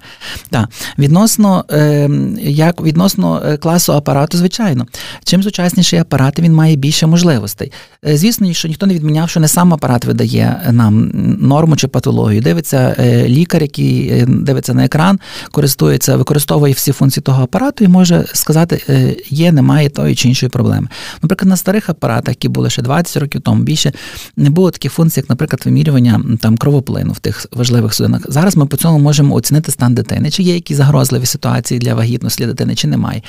Так, 0.50 0.70
відносно 0.98 1.66
е, 1.72 2.10
як 2.42 2.82
відносно 2.82 3.42
е, 3.46 3.58
класу 3.58 3.94
апарату, 3.94 4.38
звичайно, 4.38 4.86
чим 5.24 5.44
сучасніший 5.44 6.00
апарат, 6.00 6.40
він 6.40 6.54
має 6.54 6.76
більше 6.76 7.08
можливостей. 7.08 7.72
Е, 8.08 8.18
звісно, 8.18 8.54
що 8.54 8.68
ніхто 8.68 8.86
не 8.86 8.94
відміняв, 8.94 9.30
що 9.30 9.40
не 9.40 9.48
сам 9.48 9.74
апарат 9.74 10.06
видає 10.06 10.62
нам 10.72 11.12
норму 11.42 11.76
чи 11.76 11.88
патологію. 11.88 12.42
Дивиться 12.42 12.96
е, 13.00 13.28
лікар, 13.28 13.62
який 13.62 14.10
е, 14.10 14.26
дивиться 14.46 14.74
на 14.74 14.86
екран, 14.86 15.20
користується, 15.52 16.18
використовує 16.18 16.74
всі 16.74 16.92
функції 16.92 17.22
того 17.22 17.44
апарату 17.44 17.84
і 17.84 17.88
може 17.88 18.26
сказати, 18.34 18.84
е, 18.90 19.16
є, 19.30 19.52
немає 19.52 19.90
тої 19.90 20.16
чи 20.16 20.28
іншої 20.28 20.50
проблеми. 20.50 20.88
Наприклад, 21.22 21.50
на 21.50 21.58
старих 21.58 21.90
апаратах, 21.90 22.30
які 22.30 22.48
були 22.50 22.70
ще 22.70 22.82
20 22.82 23.18
років 23.18 23.42
тому 23.42 23.64
більше, 23.64 23.92
не 24.38 24.50
було 24.50 24.72
таких 24.72 24.92
функцій, 24.92 25.20
як, 25.20 25.30
наприклад, 25.30 25.62
вимірювання 25.66 26.22
там 26.40 26.58
кровоплину 26.58 27.14
в 27.14 27.20
тих 27.20 27.46
важливих 27.52 27.94
судинах. 27.94 28.22
Зараз 28.30 28.58
ми 28.58 28.66
по 28.66 28.78
цьому 28.78 29.00
можемо 29.00 29.36
оцінити 29.36 29.72
стан 29.72 29.96
дитини, 29.96 30.32
чи 30.32 30.44
є 30.44 30.54
якісь 30.54 30.78
загрозливі 30.78 31.26
ситуації 31.26 31.80
для 31.80 31.94
вагітності 31.94 32.46
дитини, 32.46 32.76
чи 32.76 32.88
немає. 32.88 33.22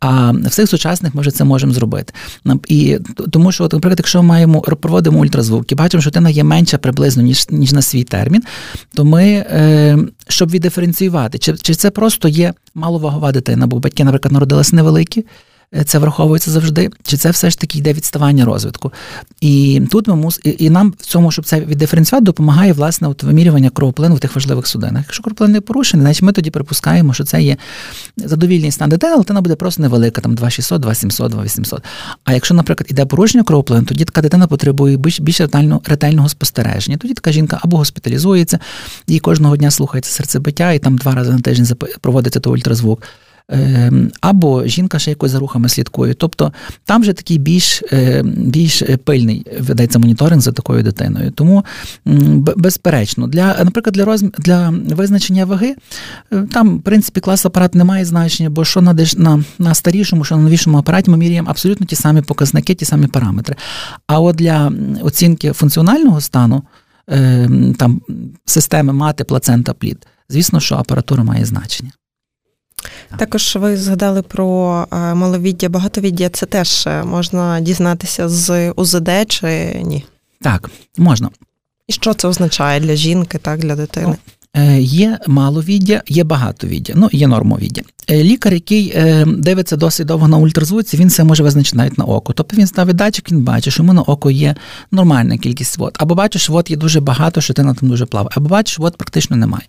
А 0.00 0.30
в 0.30 0.50
цих 0.50 0.68
сучасних 0.68 1.14
ми 1.14 1.20
вже 1.20 1.30
це 1.30 1.44
можемо 1.44 1.72
зробити. 1.72 2.12
І 2.68 2.98
тому, 3.30 3.52
що, 3.52 3.64
наприклад, 3.64 3.98
якщо 3.98 4.22
маємо 4.22 4.60
проводимо 4.60 5.18
ультразвук 5.18 5.72
і 5.72 5.74
бачимо, 5.74 6.00
що 6.00 6.10
дитина 6.10 6.30
є 6.30 6.44
менша 6.44 6.78
приблизно 6.78 7.22
ніж 7.22 7.46
ніж 7.50 7.72
на 7.72 7.82
свій 7.82 8.04
термін, 8.04 8.42
то 8.94 9.04
ми, 9.04 9.24
е, 9.24 9.98
щоб 10.28 10.50
віддиференціювати, 10.50 11.38
чи 11.38 11.56
чи 11.56 11.74
це 11.74 11.90
просто 11.90 12.28
є 12.28 12.54
маловагова 12.74 13.32
дитина, 13.32 13.66
бо 13.66 13.78
батьки, 13.78 14.04
наприклад, 14.04 14.32
народились 14.32 14.72
невеликі, 14.72 15.26
це 15.84 15.98
враховується 15.98 16.50
завжди, 16.50 16.90
чи 17.02 17.16
це 17.16 17.30
все 17.30 17.50
ж 17.50 17.58
таки 17.58 17.78
йде 17.78 17.92
відставання 17.92 18.44
розвитку. 18.44 18.92
І 19.40 19.82
тут 19.90 20.08
ми 20.08 20.16
мус... 20.16 20.40
і 20.44 20.70
нам 20.70 20.94
в 20.98 21.06
цьому, 21.06 21.30
щоб 21.30 21.44
це 21.44 21.60
віддиференціювати, 21.60 22.24
допомагає 22.24 22.72
власне 22.72 23.08
от 23.08 23.22
вимірювання 23.22 23.70
кровоплину 23.70 24.14
в 24.14 24.20
тих 24.20 24.34
важливих 24.34 24.66
судинах. 24.66 25.02
Якщо 25.02 25.22
кровоплин 25.22 25.52
не 25.52 25.60
порушений, 25.60 26.04
значить 26.04 26.22
ми 26.22 26.32
тоді 26.32 26.50
припускаємо, 26.50 27.14
що 27.14 27.24
це 27.24 27.42
є 27.42 27.56
задовільний 28.16 28.70
стан 28.70 28.90
дитини, 28.90 29.12
але 29.12 29.22
дитина 29.22 29.40
буде 29.40 29.54
просто 29.54 29.82
невелика, 29.82 30.20
там 30.20 30.34
2600, 30.34 30.82
2700, 30.82 31.32
2800. 31.32 31.82
А 32.24 32.32
якщо, 32.32 32.54
наприклад, 32.54 32.86
іде 32.90 33.06
порушення 33.06 33.44
кровоплину, 33.44 33.84
тоді 33.86 34.04
така 34.04 34.22
дитина 34.22 34.46
потребує 34.46 34.96
більш, 34.96 35.20
більш 35.20 35.40
ретельно, 35.40 35.80
ретельного 35.84 36.28
спостереження. 36.28 36.96
Тоді 36.96 37.14
така 37.14 37.32
жінка 37.32 37.58
або 37.62 37.76
госпіталізується, 37.76 38.58
їй 39.06 39.18
кожного 39.18 39.56
дня 39.56 39.70
слухається 39.70 40.12
серцебиття, 40.12 40.72
і 40.72 40.78
там 40.78 40.98
два 40.98 41.14
рази 41.14 41.32
на 41.32 41.38
тиждень 41.38 41.76
проводиться 42.00 42.40
то 42.40 42.50
ультразвук. 42.50 43.02
Ем, 43.48 44.10
або 44.20 44.66
жінка 44.66 44.98
ще 44.98 45.10
якось 45.10 45.30
за 45.30 45.38
рухами 45.38 45.68
слідкує. 45.68 46.14
Тобто 46.14 46.52
там 46.84 47.02
вже 47.02 47.12
такий 47.12 47.38
більш 47.38 47.82
е, 47.92 48.22
більш 48.24 48.82
пильний 49.04 49.46
ведеться 49.60 49.98
моніторинг 49.98 50.42
за 50.42 50.52
такою 50.52 50.82
дитиною. 50.82 51.30
Тому, 51.30 51.64
безперечно, 52.56 53.26
для, 53.26 53.64
наприклад, 53.64 53.94
для 53.94 54.04
розм... 54.04 54.28
для 54.38 54.70
визначення 54.70 55.44
ваги, 55.44 55.74
е, 56.32 56.42
там, 56.52 56.78
в 56.78 56.82
принципі, 56.82 57.20
клас 57.20 57.46
апарат 57.46 57.74
не 57.74 57.84
має 57.84 58.04
значення, 58.04 58.50
бо 58.50 58.64
що 58.64 58.80
на 58.80 58.96
на, 59.16 59.44
на 59.58 59.74
старішому, 59.74 60.24
що 60.24 60.36
на 60.36 60.42
новішому 60.42 60.78
апараті 60.78 61.10
ми 61.10 61.16
міряємо 61.16 61.50
абсолютно 61.50 61.86
ті 61.86 61.96
самі 61.96 62.22
показники, 62.22 62.74
ті 62.74 62.84
самі 62.84 63.06
параметри. 63.06 63.56
А 64.06 64.20
от 64.20 64.36
для 64.36 64.72
оцінки 65.02 65.52
функціонального 65.52 66.20
стану 66.20 66.62
ем, 67.08 67.74
там 67.74 68.00
системи 68.44 68.92
мати, 68.92 69.24
плацента, 69.24 69.72
плід, 69.72 70.06
звісно, 70.28 70.60
що 70.60 70.74
апаратура 70.74 71.24
має 71.24 71.44
значення. 71.44 71.90
Також 73.18 73.56
ви 73.56 73.76
згадали 73.76 74.22
про 74.22 74.86
е, 74.92 74.96
маловіддя, 75.14 75.68
багатовіддя. 75.68 76.28
Це 76.28 76.46
теж 76.46 76.86
е, 76.86 77.04
можна 77.04 77.60
дізнатися 77.60 78.28
з 78.28 78.70
УЗД 78.70 79.10
чи 79.28 79.80
ні? 79.84 80.04
Так, 80.40 80.70
можна. 80.96 81.30
І 81.86 81.92
що 81.92 82.14
це 82.14 82.28
означає 82.28 82.80
для 82.80 82.96
жінки, 82.96 83.38
так, 83.38 83.60
для 83.60 83.76
дитини? 83.76 84.06
Ну, 84.06 84.16
є 84.78 85.18
маловіддя, 85.26 86.02
є 86.08 86.24
багатовіддя, 86.24 86.92
ну 86.96 87.08
є 87.12 87.26
нормовіддя. 87.26 87.82
Е, 88.10 88.24
лікар, 88.24 88.54
який 88.54 88.92
е, 88.96 89.26
дивиться 89.26 89.76
досить 89.76 90.06
довго 90.06 90.28
на 90.28 90.36
ультразвуці, 90.36 90.96
він 90.96 91.10
це 91.10 91.24
може 91.24 91.42
визначити 91.42 91.76
навіть 91.76 91.98
на 91.98 92.04
око. 92.04 92.32
Тобто 92.32 92.56
він 92.56 92.66
ставить 92.66 92.96
датчик, 92.96 93.32
він 93.32 93.40
бачить, 93.40 93.72
що 93.72 93.82
йому 93.82 93.92
на 93.92 94.02
око 94.02 94.30
є 94.30 94.54
нормальна 94.90 95.38
кількість 95.38 95.78
вод. 95.78 95.96
Або 95.98 96.14
бачиш, 96.14 96.48
вод 96.48 96.70
є 96.70 96.76
дуже 96.76 97.00
багато, 97.00 97.40
що 97.40 97.54
ти 97.54 97.62
на 97.62 97.74
там 97.74 97.88
дуже 97.88 98.06
плаває, 98.06 98.30
або 98.36 98.48
бачиш, 98.48 98.78
вод 98.78 98.96
практично 98.96 99.36
немає. 99.36 99.64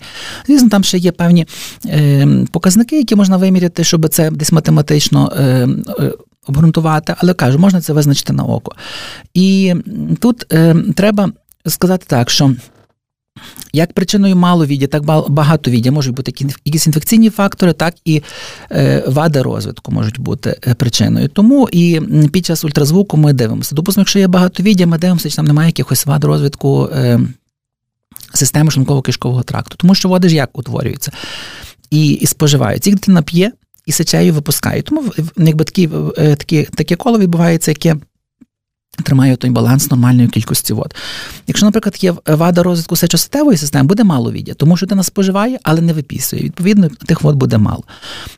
Звісно, 0.47 0.69
там 0.69 0.83
ще 0.83 0.97
є 0.97 1.11
певні 1.11 1.47
показники, 2.51 2.97
які 2.97 3.15
можна 3.15 3.37
виміряти, 3.37 3.83
щоб 3.83 4.09
це 4.09 4.31
десь 4.31 4.51
математично. 4.51 5.31
Обґрунтувати, 6.47 7.15
але 7.17 7.33
кажу, 7.33 7.59
можна 7.59 7.81
це 7.81 7.93
визначити 7.93 8.33
на 8.33 8.43
око. 8.43 8.71
І 9.33 9.73
тут 10.19 10.53
е, 10.53 10.75
треба 10.95 11.31
сказати 11.65 12.05
так, 12.07 12.29
що 12.29 12.55
як 13.73 13.93
причиною 13.93 14.35
маловіддя, 14.35 14.87
так 14.87 15.03
багатовіддя 15.29 15.91
можуть 15.91 16.15
бути 16.15 16.33
якісь 16.65 16.87
інфекційні 16.87 17.29
фактори, 17.29 17.73
так 17.73 17.95
і 18.05 18.21
е, 18.71 19.03
вади 19.07 19.41
розвитку 19.41 19.91
можуть 19.91 20.19
бути 20.19 20.59
е, 20.67 20.73
причиною. 20.73 21.27
Тому 21.27 21.69
і 21.71 22.01
під 22.31 22.45
час 22.45 22.63
ультразвуку 22.63 23.17
ми 23.17 23.33
дивимося. 23.33 23.75
Допустимо, 23.75 24.01
якщо 24.01 24.19
є 24.19 24.27
багатовіддя, 24.27 24.85
ми 24.85 24.97
дивимося, 24.97 25.29
чи 25.29 25.35
там 25.35 25.45
немає 25.45 25.69
якихось 25.69 26.05
вад 26.05 26.23
розвитку 26.23 26.89
е, 26.95 27.19
системи 28.33 28.71
шлунково-кишкового 28.71 29.43
тракту, 29.43 29.75
тому 29.77 29.95
що 29.95 30.09
води 30.09 30.29
ж 30.29 30.35
як 30.35 30.57
утворюються 30.57 31.11
і 31.91 32.07
і 32.09 32.25
споживаються. 32.25 32.89
Їх 32.89 32.99
дитина 32.99 33.21
п'є 33.21 33.51
і 33.85 33.91
сечею 33.91 34.33
випускає. 34.33 34.81
Тому 34.81 35.03
якби 35.37 35.65
такі, 35.65 35.89
такі, 36.15 36.63
таке 36.63 36.95
коло 36.95 37.19
відбувається, 37.19 37.71
яке 37.71 37.95
тримає 39.03 39.35
той 39.35 39.49
баланс 39.49 39.91
нормальної 39.91 40.27
кількості 40.27 40.73
вод. 40.73 40.95
Якщо, 41.47 41.65
наприклад, 41.65 41.97
є 42.03 42.13
вада 42.27 42.63
розвитку 42.63 42.95
сечостатевої 42.95 43.57
системи, 43.57 43.87
буде 43.87 44.03
мало 44.03 44.31
віддя, 44.31 44.53
тому 44.53 44.77
що 44.77 44.85
дитина 44.85 45.03
споживає, 45.03 45.59
але 45.63 45.81
не 45.81 45.93
випісує. 45.93 46.43
Відповідно, 46.43 46.89
тих 46.89 47.21
вод 47.21 47.35
буде 47.35 47.57
мало. 47.57 47.83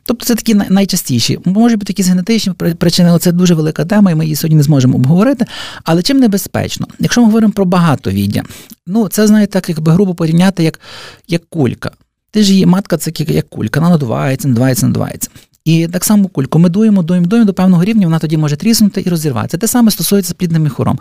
Тобто 0.04 0.26
це 0.26 0.34
такі 0.34 0.54
найчастіші. 0.54 1.38
Може 1.44 1.76
бути 1.76 1.90
якісь 1.90 2.08
генетичні 2.08 2.52
причини, 2.52 3.08
але 3.08 3.18
це 3.18 3.32
дуже 3.32 3.54
велика 3.54 3.84
тема, 3.84 4.10
і 4.10 4.14
ми 4.14 4.24
її 4.24 4.36
сьогодні 4.36 4.56
не 4.56 4.62
зможемо 4.62 4.94
обговорити. 4.94 5.46
Але 5.84 6.02
чим 6.02 6.18
небезпечно? 6.18 6.86
Якщо 6.98 7.20
ми 7.20 7.26
говоримо 7.26 7.52
про 7.52 7.64
багатовіддя, 7.64 8.42
ну 8.86 9.08
це 9.08 9.26
знаєте, 9.26 9.52
так 9.52 9.68
якби 9.68 9.92
грубо 9.92 10.14
порівняти, 10.14 10.64
як 10.64 10.80
як 11.28 11.42
кулька. 11.48 11.90
Ти 12.30 12.42
ж 12.42 12.52
її 12.52 12.66
матка, 12.66 12.96
це 12.96 13.12
як 13.18 13.48
кулька, 13.48 13.80
вона 13.80 13.90
надувається, 13.90 14.48
надувається, 14.48 14.86
надувається. 14.86 15.30
І 15.66 15.88
так 15.88 16.04
само 16.04 16.28
кульку 16.28 16.58
ми 16.58 16.68
дуємо, 16.68 17.02
дуємо, 17.02 17.26
дуємо 17.26 17.46
до 17.46 17.54
певного 17.54 17.84
рівня, 17.84 18.06
вона 18.06 18.18
тоді 18.18 18.36
може 18.36 18.56
тріснути 18.56 19.02
і 19.06 19.08
розірватися. 19.08 19.58
Те 19.58 19.66
саме 19.66 19.90
стосується 19.90 20.30
з 20.30 20.34
плідним 20.34 20.62
міхуром. 20.62 20.98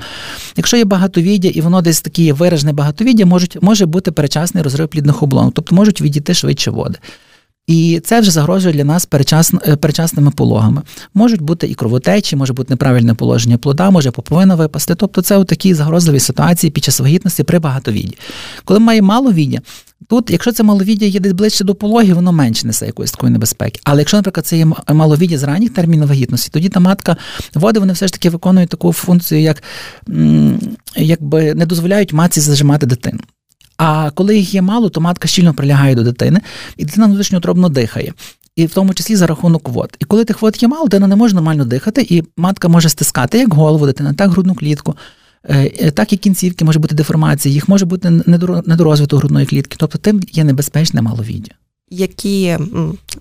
Якщо 0.58 0.78
є 0.78 0.86
багатовіддя 0.86 1.48
і 1.48 1.62
воно 1.62 1.82
десь 1.82 2.02
таке 2.02 2.34
виражене 2.34 2.74
багатовіддя, 2.74 3.26
можуть, 3.26 3.58
може 3.62 3.86
бути 3.86 4.12
перечасний 4.12 4.64
розрив 4.64 4.88
плідних 4.88 5.24
облонок, 5.24 5.54
тобто 5.54 5.76
можуть 5.76 6.02
відійти 6.02 6.34
швидше 6.34 6.72
води. 6.72 7.00
І 7.68 8.02
це 8.04 8.22
вже 8.22 8.32
загрожує 8.32 8.74
для 8.74 8.84
нас 8.84 9.06
перечасно, 9.06 9.62
е, 9.68 9.76
перечасними 9.76 10.32
пологами. 10.32 10.82
Можуть 11.14 11.42
бути 11.42 11.68
і 11.68 11.74
кровотечі, 11.74 12.36
може 12.36 12.54
бути 12.54 12.74
неправильне 12.74 13.14
положення 13.14 13.58
плода, 13.58 13.90
може 13.90 14.12
поповина 14.12 14.56
випасти. 14.56 14.96
Тобто 14.96 15.22
це 15.22 15.44
такі 15.44 15.74
загрозливі 15.74 16.20
ситуації 16.20 16.72
під 16.72 16.84
час 16.84 17.00
вагітності 17.00 17.44
при 17.44 17.60
багатовідді. 17.60 18.18
Коли 18.64 18.80
має 18.80 19.02
маловіддя, 19.02 19.60
тут, 20.08 20.30
якщо 20.30 20.52
це 20.52 20.64
маловіддя 20.64 21.06
є 21.06 21.20
десь 21.20 21.34
ближче 21.34 21.64
до 21.64 21.76
пологи, 21.76 22.14
воно 22.14 22.32
менше 22.32 22.68
несе 22.68 22.86
якоїсь 22.86 23.12
такої 23.12 23.32
небезпеки. 23.32 23.80
Але 23.84 24.02
якщо, 24.02 24.18
наприклад, 24.18 24.46
це 24.46 24.58
є 24.58 24.68
маловіддя 24.94 25.38
з 25.38 25.44
ранніх 25.44 25.74
термінів 25.74 26.08
вагітності, 26.08 26.50
тоді 26.52 26.70
та 26.70 26.80
матка 26.80 27.18
води 27.54 27.80
вони 27.80 27.94
все 27.94 28.08
ж 28.08 28.14
таки 28.14 28.30
виконують 28.30 28.70
таку 28.70 28.94
функцію, 28.94 29.42
як 29.42 29.64
якби 30.96 31.56
не 31.56 31.66
дозволяють 31.66 32.14
матці 32.14 32.42
зажимати 32.42 32.86
дитину. 32.86 33.20
А 33.78 34.12
коли 34.12 34.38
їх 34.38 34.54
є 34.54 34.62
мало, 34.62 34.90
то 34.90 35.02
матка 35.02 35.28
щільно 35.28 35.54
прилягає 35.54 35.96
до 35.96 36.04
дитини, 36.04 36.42
і 36.78 36.86
дитина 36.86 37.06
внутрішньотробно 37.06 37.70
дихає. 37.70 38.14
І 38.56 38.66
в 38.66 38.74
тому 38.74 38.94
числі 38.94 39.16
за 39.16 39.28
рахунок 39.28 39.70
вод. 39.70 39.98
І 40.00 40.06
коли 40.06 40.26
тих 40.26 40.42
вод 40.42 40.58
є 40.64 40.68
мало, 40.68 40.88
дитина 40.88 41.08
не 41.08 41.16
може 41.16 41.36
нормально 41.36 41.66
дихати, 41.66 42.08
і 42.10 42.24
матка 42.38 42.68
може 42.68 42.90
стискати 42.90 43.38
як 43.38 43.54
голову 43.54 43.86
дитини, 43.86 44.14
так 44.14 44.32
грудну 44.32 44.56
клітку, 44.56 44.96
так 45.94 46.14
і 46.14 46.18
кінцівки, 46.18 46.66
може 46.66 46.80
бути 46.80 46.96
деформація, 46.96 47.54
їх 47.54 47.70
може 47.70 47.86
бути 47.86 48.10
недорозвиток 48.66 49.20
грудної 49.20 49.46
клітки. 49.46 49.76
Тобто 49.80 49.98
тим 49.98 50.22
є 50.32 50.44
небезпечне 50.44 51.02
маловіддя. 51.02 51.52
Які, 51.90 52.58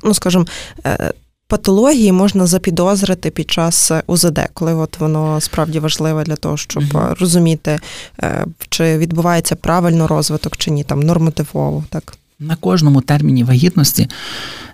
ну 0.02 0.14
скажімо, 0.14 0.46
е, 0.87 1.12
патології 1.46 2.12
можна 2.12 2.46
запідозрити 2.46 3.30
під 3.30 3.50
час 3.50 3.92
УЗД, 4.06 4.40
коли 4.54 4.74
от 4.74 5.00
воно 5.00 5.40
справді 5.40 5.78
важливе 5.78 6.24
для 6.24 6.37
того, 6.37 6.56
щоб 6.56 6.82
uh 6.82 7.20
розуміти, 7.20 7.78
е, 8.22 8.46
чи 8.68 8.98
відбувається 8.98 9.56
правильно 9.56 10.06
розвиток, 10.06 10.56
чи 10.56 10.70
ні, 10.70 10.84
там 10.84 11.00
нормативово, 11.00 11.84
так. 11.90 12.18
На 12.46 12.57
кожному 12.57 13.00
терміні 13.00 13.44
вагітності 13.44 14.09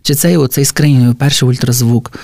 чи 0.02 0.14
це 0.14 0.36
оцей 0.36 0.64
скринінг, 0.64 1.14
перший 1.14 1.48
ультразвук 1.48 2.18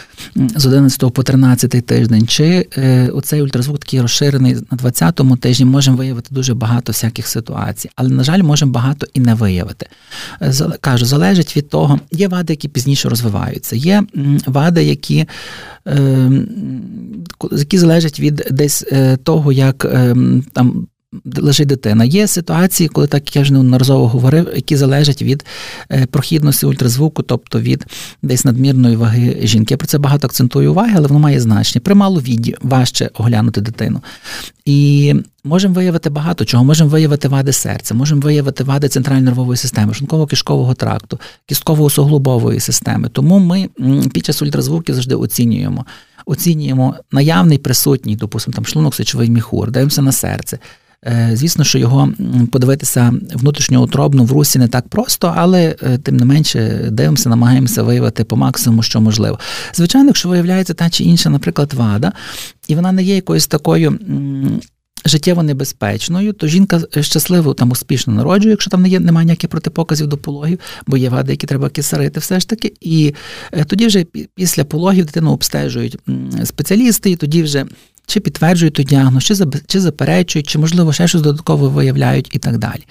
з 0.57 0.67
11 0.67 1.13
по 1.13 1.23
13 1.23 1.87
тиждень, 1.87 2.27
чи 2.27 2.69
е, 2.79 3.09
оцей 3.09 3.43
ультразвук 3.43 3.79
такий 3.79 4.01
розширений 4.01 4.55
на 4.55 4.77
20-му 4.77 5.37
тижні, 5.37 5.67
можемо 5.67 5.97
виявити 5.97 6.29
дуже 6.31 6.55
багато 6.55 6.93
всяких 6.93 7.27
ситуацій, 7.27 7.91
але, 7.97 8.11
на 8.11 8.25
жаль, 8.25 8.43
можемо 8.43 8.73
багато 8.73 9.07
і 9.15 9.21
не 9.21 9.35
виявити. 9.35 9.87
Е, 10.43 10.53
кажу, 10.81 11.07
залежить 11.07 11.57
від 11.57 11.69
того, 11.69 12.01
є 12.13 12.29
вади, 12.29 12.53
які 12.53 12.69
пізніше 12.69 13.09
розвиваються, 13.09 13.77
є 13.77 14.03
вади, 14.47 14.85
які 14.85 15.27
е, 15.87 16.31
які 17.53 17.79
залежать 17.79 18.21
від 18.21 18.49
десь 18.51 18.85
того, 19.25 19.53
як 19.53 19.87
там 20.53 20.87
лежить 21.37 21.69
дитина. 21.69 22.05
Є 22.05 22.27
ситуації, 22.27 22.89
коли 22.89 23.07
так 23.07 23.37
я 23.37 23.43
вже 23.43 23.53
неодноразово 23.53 24.09
говорив, 24.09 24.49
які 24.55 24.77
залежать 24.77 25.23
від 25.23 25.45
е, 25.93 26.07
прохідності 26.07 26.67
ультразвуку, 26.67 27.23
тобто 27.23 27.61
від 27.61 27.87
десь 28.23 28.45
надмірної 28.45 28.97
ваги 28.97 29.39
жінки. 29.43 29.75
Я 29.75 29.79
про 29.79 29.87
це 29.87 29.99
багато 29.99 30.27
акцентую 30.27 30.71
уваги, 30.71 30.93
але 30.97 31.09
воно 31.09 31.21
має 31.21 31.41
значення. 31.41 31.83
При 31.85 31.95
маловіді 31.95 32.57
важче 32.63 33.11
оглянути 33.15 33.61
дитину. 33.61 34.01
І 34.65 35.15
можемо 35.45 35.75
виявити 35.75 36.11
багато 36.11 36.45
чого. 36.45 36.65
Можемо 36.65 36.91
виявити 36.91 37.29
вади 37.29 37.53
серця, 37.53 37.95
можемо 37.95 38.21
виявити 38.21 38.65
вади 38.65 38.89
центральної 38.89 39.25
нервової 39.25 39.57
системи, 39.57 39.93
шлунково-кишкового 39.93 40.75
тракту, 40.75 41.21
кістково-суглобової 41.49 42.61
системи. 42.61 43.09
Тому 43.09 43.39
ми 43.39 43.69
під 44.13 44.25
час 44.25 44.43
ультразвуків 44.43 44.95
завжди 44.95 45.15
оцінюємо. 45.15 45.87
Оцінюємо 46.29 46.97
наявний 47.13 47.59
присутній, 47.59 48.17
допустимо, 48.17 48.55
там 48.55 48.67
шлунок 48.67 48.95
сечовий 48.95 49.31
міхур, 49.31 49.71
дивимося 49.71 50.03
на 50.03 50.13
серце. 50.13 50.59
Е, 51.05 51.31
звісно, 51.35 51.65
що 51.65 51.79
його 51.79 52.13
подивитися 52.53 53.13
внутрішньоутробно 53.35 54.25
в 54.25 54.33
русі 54.33 54.59
не 54.59 54.69
так 54.69 54.89
просто, 54.89 55.35
але 55.37 55.77
е, 55.83 55.99
тим 55.99 56.17
не 56.17 56.25
менше 56.25 56.89
дивимося, 56.91 57.29
намагаємося 57.29 57.83
виявити 57.83 58.25
по 58.25 58.37
максимуму, 58.37 58.83
що 58.83 59.01
можливо. 59.01 59.39
Звичайно, 59.75 60.07
якщо 60.07 60.29
виявляється 60.29 60.75
та 60.75 60.91
чи 60.91 61.05
інша, 61.05 61.31
наприклад, 61.31 61.73
вада, 61.73 62.13
і 62.69 62.75
вона 62.75 62.93
не 62.93 63.03
є 63.03 63.15
якоюсь 63.15 63.47
такою. 63.47 63.99
Життєво 65.05 65.43
небезпечною, 65.43 66.33
то 66.33 66.47
жінка 66.47 66.81
щасливо 67.01 67.55
там 67.55 67.71
успішно 67.71 68.13
народжує, 68.13 68.51
якщо 68.51 68.71
там 68.71 68.83
не 68.83 68.89
є, 68.89 69.01
немає 69.01 69.25
ніяких 69.25 69.51
протипоказів 69.51 70.07
до 70.07 70.17
пологів, 70.17 70.59
бо 70.87 70.97
є 70.97 71.09
вади, 71.09 71.33
які 71.33 71.47
треба 71.47 71.69
кисарити, 71.69 72.21
все 72.21 72.41
ж 72.41 72.49
таки. 72.49 72.73
І 72.81 73.15
е, 73.53 73.65
тоді 73.65 73.87
вже 73.87 74.05
після 74.35 74.65
пологів 74.65 75.05
дитину 75.05 75.33
обстежують 75.33 75.99
спеціалісти, 76.45 77.11
і 77.11 77.17
тоді 77.17 77.43
вже 77.43 77.67
чи 78.07 78.21
підтверджують 78.21 78.75
той 78.75 78.85
діагноз, 78.85 79.25
чи 79.25 79.35
чи 79.67 79.81
заперечують, 79.81 80.49
чи, 80.49 80.59
можливо, 80.59 80.93
ще 80.93 81.09
щось 81.09 81.23
додатково 81.23 81.69
виявляють 81.69 82.29
і 82.33 82.39
так 82.39 82.59
далі. 82.59 82.87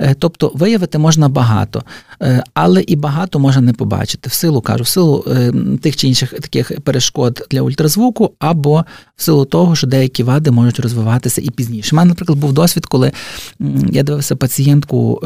Е, 0.00 0.14
тобто 0.18 0.52
виявити 0.54 0.98
можна 0.98 1.28
багато, 1.28 1.82
е, 2.22 2.44
але 2.54 2.82
і 2.82 2.96
багато 2.96 3.38
можна 3.38 3.62
не 3.62 3.72
побачити. 3.72 4.28
В 4.28 4.32
силу 4.32 4.60
кажу, 4.60 4.84
в 4.84 4.88
силу 4.88 5.24
е, 5.26 5.52
тих 5.82 5.96
чи 5.96 6.08
інших 6.08 6.30
таких 6.30 6.80
перешкод 6.80 7.46
для 7.50 7.62
ультразвуку, 7.62 8.30
або 8.38 8.84
в 9.16 9.22
силу 9.22 9.44
того, 9.44 9.76
що 9.76 9.86
деякі 9.86 10.22
вади 10.22 10.50
можуть 10.50 10.80
розвиватися 10.80 11.40
і 11.40 11.50
пізніше. 11.50 11.90
У 11.92 11.96
мене, 11.96 12.08
наприклад, 12.08 12.38
був 12.38 12.52
досвід, 12.52 12.86
коли 12.86 13.12
я 13.90 14.02
дивився 14.02 14.36
пацієнтку 14.36 15.22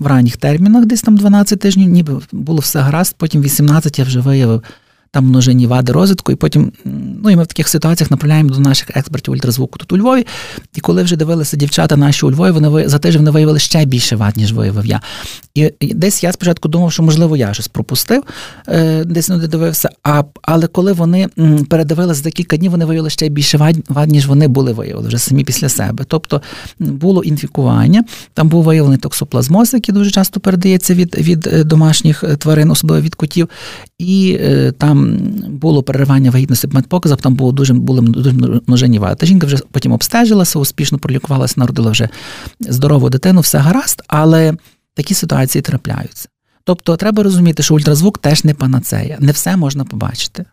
в 0.00 0.06
ранніх 0.06 0.36
термінах, 0.36 0.86
десь 0.86 1.02
там 1.02 1.16
12 1.16 1.60
тижнів, 1.60 1.90
ніби 1.90 2.20
було 2.32 2.58
все 2.58 2.80
гаразд, 2.80 3.14
потім 3.18 3.42
18 3.42 3.98
я 3.98 4.04
вже 4.04 4.20
виявив 4.20 4.62
там 5.10 5.26
множинні 5.26 5.66
вади 5.66 5.92
розвитку, 5.92 6.32
і 6.32 6.34
потім 6.34 6.72
ну 7.22 7.30
і 7.30 7.36
ми 7.36 7.42
в 7.42 7.46
таких 7.46 7.68
ситуаціях 7.68 8.10
направляємо 8.10 8.50
до 8.50 8.60
наших 8.60 8.90
експертів 8.96 9.34
ультразвуку 9.34 9.78
тут 9.78 9.92
у 9.92 9.98
Львові. 9.98 10.26
І 10.74 10.80
коли 10.80 11.02
вже 11.02 11.16
дивилися 11.16 11.56
дівчата 11.56 11.96
наші 11.96 12.26
у 12.26 12.30
Львові, 12.30 12.50
вони 12.50 12.88
за 12.88 12.98
тиждень 12.98 13.22
вони 13.22 13.30
виявили 13.30 13.58
ще 13.58 13.84
більше 13.84 14.16
вад, 14.16 14.36
ніж 14.36 14.52
виявив 14.52 14.86
я. 14.86 15.00
І 15.54 15.94
десь 15.94 16.22
я 16.22 16.32
спочатку 16.32 16.68
думав, 16.68 16.92
що 16.92 17.02
можливо 17.02 17.36
я 17.36 17.54
щось 17.54 17.68
пропустив, 17.68 18.22
е, 18.68 19.04
десь 19.04 19.28
не 19.28 19.38
дивився. 19.38 19.90
А 20.02 20.22
але 20.42 20.66
коли 20.66 20.92
вони 20.92 21.28
передивилися 21.68 22.22
за 22.22 22.30
кілька 22.30 22.56
днів, 22.56 22.70
вони 22.70 22.84
виявили 22.84 23.10
ще 23.10 23.28
більше 23.28 23.58
вад, 23.58 23.76
вад, 23.88 24.10
ніж 24.10 24.26
вони 24.26 24.48
були 24.48 24.72
виявили 24.72 25.08
вже 25.08 25.18
самі 25.18 25.44
після 25.44 25.68
себе. 25.68 26.04
Тобто 26.08 26.42
було 26.78 27.22
інфікування, 27.22 28.04
там 28.34 28.48
був 28.48 28.64
виявлений 28.64 28.98
токсоплазмоз, 28.98 29.74
який 29.74 29.94
дуже 29.94 30.10
часто 30.10 30.40
передається 30.40 30.94
від 30.94 31.14
від 31.18 31.46
е, 31.46 31.64
домашніх 31.64 32.24
е, 32.24 32.36
тварин, 32.36 32.70
особливо 32.70 33.02
від 33.02 33.14
котів, 33.14 33.48
і 33.98 34.40
там 34.78 34.98
там 34.98 35.07
було 35.48 35.82
переривання 35.82 36.30
вагітності 36.30 36.68
по 36.88 37.00
там 37.00 37.34
було 37.34 37.52
дуже 37.52 37.74
були 37.74 38.00
дуже 38.00 38.32
множинні 38.66 38.98
вади. 38.98 39.14
Та 39.14 39.26
жінка 39.26 39.46
вже 39.46 39.56
потім 39.70 39.92
обстежилася, 39.92 40.58
успішно 40.58 40.98
пролікувалася, 40.98 41.54
народила 41.56 41.90
вже 41.90 42.08
здорову 42.60 43.10
дитину, 43.10 43.40
все 43.40 43.58
гаразд, 43.58 44.02
але 44.06 44.54
такі 44.94 45.14
ситуації 45.14 45.62
трапляються. 45.62 46.28
Тобто 46.64 46.96
треба 46.96 47.22
розуміти, 47.22 47.62
що 47.62 47.74
ультразвук 47.74 48.18
теж 48.18 48.44
не 48.44 48.54
панацея, 48.54 49.16
не 49.20 49.32
все 49.32 49.56
можна 49.56 49.84
побачити. 49.84 50.44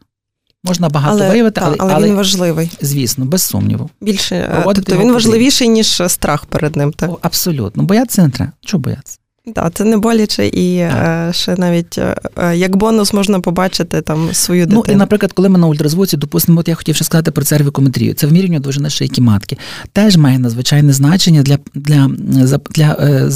Можна 0.63 0.89
багато 0.89 1.18
але, 1.18 1.30
виявити, 1.30 1.62
але, 1.63 1.76
але, 1.80 1.94
але 1.94 2.08
він 2.08 2.15
важливий. 2.15 2.72
Звісно, 2.82 3.26
без 3.26 3.44
сумніву. 3.44 3.89
Більше 4.02 4.63
тобто 4.65 4.98
він 4.98 5.12
важливіший, 5.13 5.70
ніж 5.70 6.02
страх 6.08 6.46
перед 6.46 6.76
ним. 6.76 6.94
так? 6.94 7.10
О, 7.10 7.18
абсолютно. 7.22 7.84
Боятися 7.84 8.24
не 8.24 8.30
треба. 8.30 8.52
Чого 8.62 8.82
боятися? 8.82 9.18
Так, 9.54 9.74
це 9.74 9.84
не 9.84 9.98
боляче, 9.98 10.48
і 10.48 10.76
е, 10.78 11.30
ще 11.32 11.56
навіть 11.58 11.98
е, 11.98 12.16
е, 12.38 12.58
як 12.58 12.76
бонус 12.76 13.14
можна 13.14 13.40
побачити 13.40 14.02
там 14.02 14.30
свою 14.34 14.66
дитину. 14.66 14.84
Ну 14.88 14.94
і, 14.94 14.96
наприклад, 14.96 15.34
коли 15.34 15.50
ми 15.50 15.60
на 15.60 15.68
ультразвуці, 15.68 16.18
допустимо, 16.18 16.60
от 16.60 16.68
я 16.68 16.76
хотів 16.76 16.96
ще 16.96 17.06
сказати 17.06 17.32
про 17.32 17.46
цервікометрію. 17.46 18.14
Це 18.14 18.28
вимірювання 18.28 18.60
довжини 18.60 18.90
шийки 18.90 19.22
матки. 19.22 19.58
Теж 19.94 20.18
має 20.18 20.40
надзвичайне 20.40 20.94
значення 20.94 21.44
для 21.44 21.58
для, 21.76 22.10
для, 22.18 22.60
для 22.70 22.98
е, 23.00 23.30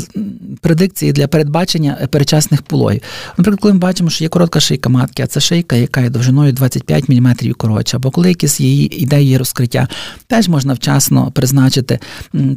предикції, 0.62 1.12
для 1.12 1.28
передбачення 1.28 2.08
перечасних 2.12 2.62
пологів. 2.62 3.02
Наприклад, 3.38 3.60
коли 3.62 3.74
ми 3.74 3.80
бачимо, 3.80 4.10
що 4.10 4.24
є 4.24 4.30
коротка 4.30 4.60
шийка 4.60 4.90
матки, 4.90 5.24
а 5.24 5.28
це 5.28 5.40
шийка, 5.40 5.76
яка 5.76 6.02
є 6.02 6.10
довжиною 6.10 6.54
25 6.54 7.10
мм 7.10 7.36
і 7.42 7.52
коротше, 7.52 7.98
або 7.98 8.12
коли 8.12 8.30
якісь 8.30 8.60
її 8.60 9.04
ідеї 9.04 9.38
розкриття, 9.38 9.88
теж 10.28 10.48
можна 10.48 10.74
вчасно 10.74 11.32
призначити 11.32 12.00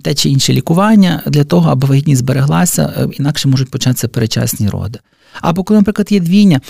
те 0.03 0.15
чи 0.15 0.29
інше 0.29 0.53
лікування 0.53 1.23
для 1.27 1.45
того, 1.45 1.71
аби 1.71 1.89
вагітність 1.89 2.19
збереглася, 2.19 3.09
інакше 3.19 3.42
інакше 3.43 3.49
можуть 3.49 3.71
початися 3.71 4.09
перечасні 4.09 4.69
роди. 4.69 4.99
Або 5.41 5.65
коли, 5.65 5.81
наприклад, 5.81 6.13
є 6.13 6.21
двійня, 6.21 6.61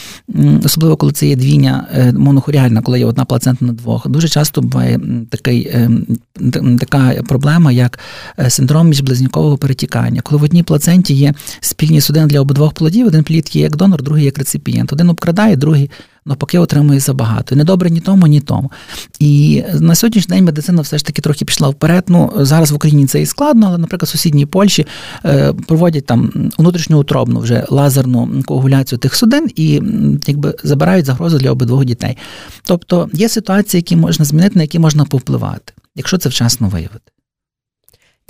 особливо 0.64 0.96
коли 0.96 1.12
це 1.12 1.26
є 1.26 1.36
двійня 1.36 1.88
е, 1.94 2.12
монохоріальна, 2.12 2.82
коли 2.82 2.98
є 2.98 3.06
одна 3.06 3.24
плацента 3.24 3.64
на 3.64 3.72
двох, 3.72 4.08
дуже 4.08 4.28
часто 4.28 4.62
буває 4.62 5.00
такий, 5.30 5.66
е, 5.66 5.90
така 6.78 7.22
проблема, 7.28 7.72
як 7.72 7.98
е, 8.38 8.50
синдром 8.50 8.88
міжблизнюкового 8.88 9.58
перетікання, 9.58 10.20
коли 10.20 10.40
в 10.40 10.44
одній 10.44 10.62
плаценті 10.62 11.14
є 11.14 11.34
спільні 11.60 12.00
судини 12.00 12.26
для 12.26 12.40
обидвох 12.40 12.72
плодів, 12.72 13.06
один 13.06 13.24
плід 13.24 13.56
є 13.56 13.62
як 13.62 13.76
донор, 13.76 14.02
другий 14.02 14.24
як 14.24 14.38
реципієнт. 14.38 14.92
Один 14.92 15.10
обкрадає, 15.10 15.56
другий 15.56 15.90
навпаки 16.24 16.58
отримує 16.58 17.00
забагато. 17.00 17.56
Недобре 17.56 17.90
ні 17.90 18.00
тому, 18.00 18.26
ні 18.26 18.40
тому. 18.40 18.72
І 19.18 19.62
на 19.80 19.94
сьогоднішній 19.94 20.36
день 20.36 20.44
медицина 20.44 20.82
все 20.82 20.98
ж 20.98 21.06
таки 21.06 21.22
трохи 21.22 21.44
пішла 21.44 21.68
вперед. 21.68 22.04
Ну 22.08 22.32
зараз 22.36 22.72
в 22.72 22.74
Україні 22.74 23.06
це 23.06 23.22
і 23.22 23.26
складно, 23.26 23.66
але, 23.66 23.78
наприклад, 23.78 24.08
в 24.08 24.12
сусідній 24.12 24.46
Польщі 24.46 24.86
е, 25.24 25.52
проводять 25.52 26.06
там 26.06 26.50
внутрішньоутробну 26.58 27.40
вже 27.40 27.66
лазерну 27.68 28.42
коагуляцію 28.46 28.98
тих 28.98 29.14
судин 29.14 29.48
і 29.56 29.82
якби 30.26 30.54
забирають 30.64 31.06
загрозу 31.06 31.38
для 31.38 31.50
обидвох 31.50 31.84
дітей. 31.84 32.16
Тобто 32.62 33.08
є 33.12 33.28
ситуації, 33.28 33.78
які 33.78 33.96
можна 33.96 34.24
змінити, 34.24 34.56
на 34.56 34.62
які 34.62 34.78
можна 34.78 35.04
повпливати, 35.04 35.72
якщо 35.96 36.18
це 36.18 36.28
вчасно 36.28 36.68
виявити. 36.68 37.12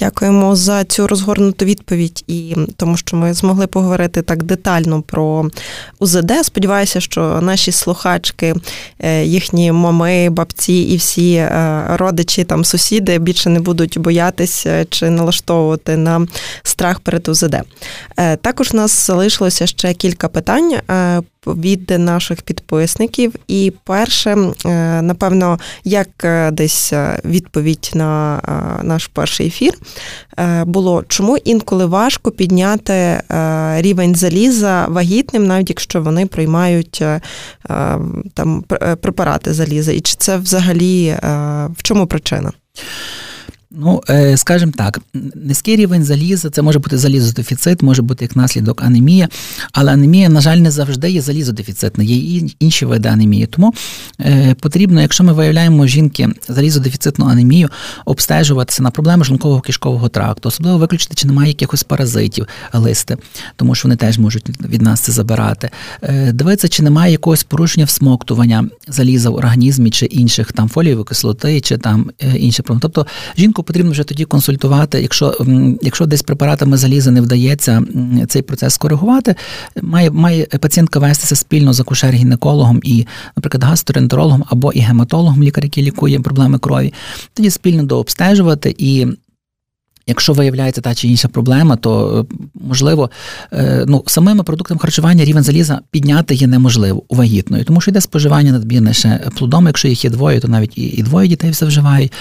Дякуємо 0.03 0.57
за 0.57 0.85
цю 0.85 1.07
розгорнуту 1.07 1.65
відповідь 1.65 2.25
і 2.27 2.57
тому, 2.77 2.97
що 2.97 3.17
ми 3.17 3.35
змогли 3.35 3.67
поговорити 3.67 4.23
так 4.23 4.43
детально 4.43 5.03
про 5.03 5.51
УЗД. 5.99 6.33
Сподіваюся, 6.43 7.01
що 7.01 7.41
наші 7.43 7.73
слухачки, 7.73 8.55
е, 8.99 9.25
їхні 9.25 9.73
мами, 9.73 10.31
бабці 10.31 10.73
і 10.73 10.97
всі 10.97 11.35
е, 11.35 11.85
родичі, 11.89 12.45
там 12.45 12.65
сусіди 12.65 13.19
більше 13.19 13.51
не 13.51 13.61
будуть 13.61 13.99
боятися 13.99 14.85
чи 14.85 15.11
налаштовувати 15.11 15.97
на 15.97 16.27
страх 16.63 17.01
перед 17.01 17.29
УЗД. 17.29 17.57
Е, 18.17 18.37
також 18.37 18.71
у 18.75 18.77
нас 18.77 19.07
залишилося 19.07 19.67
ще 19.67 19.95
кілька 19.95 20.29
питань 20.29 20.75
від 21.47 21.91
наших 21.99 22.43
підписників. 22.43 23.35
І 23.49 23.73
перше, 23.85 24.31
е, 24.31 25.03
напевно, 25.03 25.59
як 25.85 26.09
е, 26.25 26.51
десь 26.51 26.93
е, 26.93 27.21
відповідь 27.25 27.91
на 27.95 28.41
наш 28.83 29.07
перший 29.07 29.47
ефір 29.47 29.73
було, 30.67 31.05
чому 31.09 31.37
інколи 31.37 31.87
важко 31.87 32.31
підняти 32.31 33.23
рівень 33.77 34.15
заліза 34.15 34.87
вагітним, 34.89 35.47
навіть 35.47 35.71
якщо 35.71 36.03
вони 36.03 36.27
приймають 36.27 37.05
там 38.35 38.65
препарати 39.01 39.53
заліза, 39.53 39.93
і 39.93 40.01
чи 40.01 40.15
це 40.19 40.37
взагалі 40.37 41.17
в 41.77 41.83
чому 41.83 42.07
причина? 42.07 42.53
Ну, 43.75 44.03
е, 44.11 44.37
скажімо 44.37 44.73
так, 44.77 45.01
низький 45.35 45.77
рівень 45.77 46.05
заліза, 46.05 46.51
це 46.51 46.63
може 46.63 46.79
бути 46.79 46.99
залізодефіцит, 46.99 47.83
може 47.83 48.03
бути 48.03 48.25
як 48.25 48.37
наслідок 48.37 48.83
анемія, 48.83 49.29
але 49.73 49.93
анемія, 49.93 50.29
на 50.29 50.41
жаль, 50.41 50.57
не 50.57 50.71
завжди 50.71 51.11
є 51.11 51.21
залізодефіцитна, 51.21 52.05
є 52.05 52.49
інші 52.59 52.87
види 52.87 53.09
анемії. 53.09 53.47
Тому 53.47 53.75
е, 54.21 54.55
потрібно, 54.61 55.01
якщо 55.01 55.25
ми 55.25 55.33
виявляємо 55.33 55.87
жінки 55.87 56.29
залізодефіцитну 56.49 57.27
анемію, 57.27 57.69
обстежуватися 58.05 58.83
на 58.83 58.91
проблеми 58.91 59.25
шлункового 59.25 59.61
кишкового 59.61 60.09
тракту, 60.09 60.49
особливо 60.49 60.79
виключити, 60.79 61.15
чи 61.15 61.27
немає 61.27 61.49
якихось 61.49 61.83
паразитів 61.83 62.47
листи, 62.73 63.17
тому 63.57 63.75
що 63.75 63.89
вони 63.89 63.97
теж 63.97 64.19
можуть 64.19 64.67
від 64.69 64.83
нас 64.83 65.01
це 65.01 65.13
забирати. 65.13 65.71
Е, 66.03 66.33
дивитися, 66.33 66.69
чи 66.69 66.83
немає 66.83 67.13
якогось 67.13 67.45
порушення 67.45 67.87
всмоктування 67.87 68.69
заліза 68.89 69.31
в 69.31 69.35
організмі, 69.35 69.91
чи 69.91 70.07
інших 70.07 70.53
там 70.53 70.69
фолієвої 70.69 71.05
кислоти, 71.05 71.61
чи 71.61 71.79
там 71.79 72.11
інші 72.35 72.63
проблеми. 72.63 72.81
Тобто 72.83 73.07
жінку 73.37 73.62
потрібно 73.63 73.91
вже 73.91 74.05
тоді 74.05 74.25
консультувати. 74.25 75.03
Якщо 75.03 75.37
якщо 75.83 76.07
десь 76.07 76.23
препаратами 76.23 76.77
заліза 76.77 77.11
не 77.11 77.21
вдається 77.21 77.83
цей 78.29 78.43
процес 78.43 78.75
скоригувати, 78.75 79.35
має 79.83 80.11
має 80.11 80.45
пацієнтка 80.45 80.99
вестися 80.99 81.37
спільно 81.37 81.73
з 81.73 81.81
акушер-гінекологом 81.81 82.81
і, 82.83 83.07
наприклад, 83.37 83.65
гастроентерологом 83.65 84.45
або 84.47 84.73
і 84.73 84.81
гематологом, 84.81 85.43
лікар, 85.43 85.65
який 85.65 85.85
лікує 85.85 86.21
проблеми 86.21 86.59
крові, 86.59 86.93
тоді 87.35 87.51
спільно 87.51 87.83
дообстежувати 87.83 88.75
і 88.79 89.07
Якщо 90.07 90.33
виявляється 90.33 90.81
та 90.81 90.95
чи 90.95 91.09
інша 91.09 91.29
проблема, 91.29 91.77
то 91.77 92.21
е, 92.31 92.35
можливо 92.67 93.11
е, 93.53 93.85
ну, 93.89 94.05
самими 94.07 94.43
продуктами 94.43 94.81
харчування 94.81 95.25
рівень 95.25 95.43
заліза 95.43 95.81
підняти 95.91 96.35
є 96.35 96.47
неможливо 96.47 97.03
у 97.09 97.17
вагітної, 97.17 97.65
тому 97.65 97.81
що 97.81 97.91
йде 97.91 98.01
споживання 98.01 98.53
надмірне 98.53 98.93
ще 98.93 99.21
плодом. 99.37 99.67
Якщо 99.67 99.89
їх 99.89 100.05
є 100.05 100.11
двоє, 100.11 100.41
то 100.41 100.49
навіть 100.49 100.79
і, 100.79 100.83
і 100.83 101.03
двоє 101.03 101.29
дітей 101.29 101.51
все 101.51 101.67
вживають. 101.67 102.13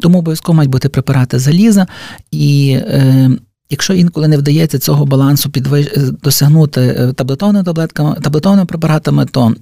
Тому 0.00 0.18
обов'язково 0.18 0.56
мають 0.56 0.70
бути 0.70 0.88
препарати 0.88 1.38
заліза 1.38 1.86
і. 2.30 2.78
Е, 2.80 3.30
Якщо 3.70 3.94
інколи 3.94 4.28
не 4.28 4.36
вдається 4.36 4.78
цього 4.78 5.06
балансу 5.06 5.50
підвищ... 5.50 5.92
Е, 5.96 6.00
досягнути 6.22 7.12
таблетовними 7.16 7.64
таблетками, 7.64 8.16
таблетовними 8.22 8.66
препаратами, 8.66 9.26
то 9.26 9.54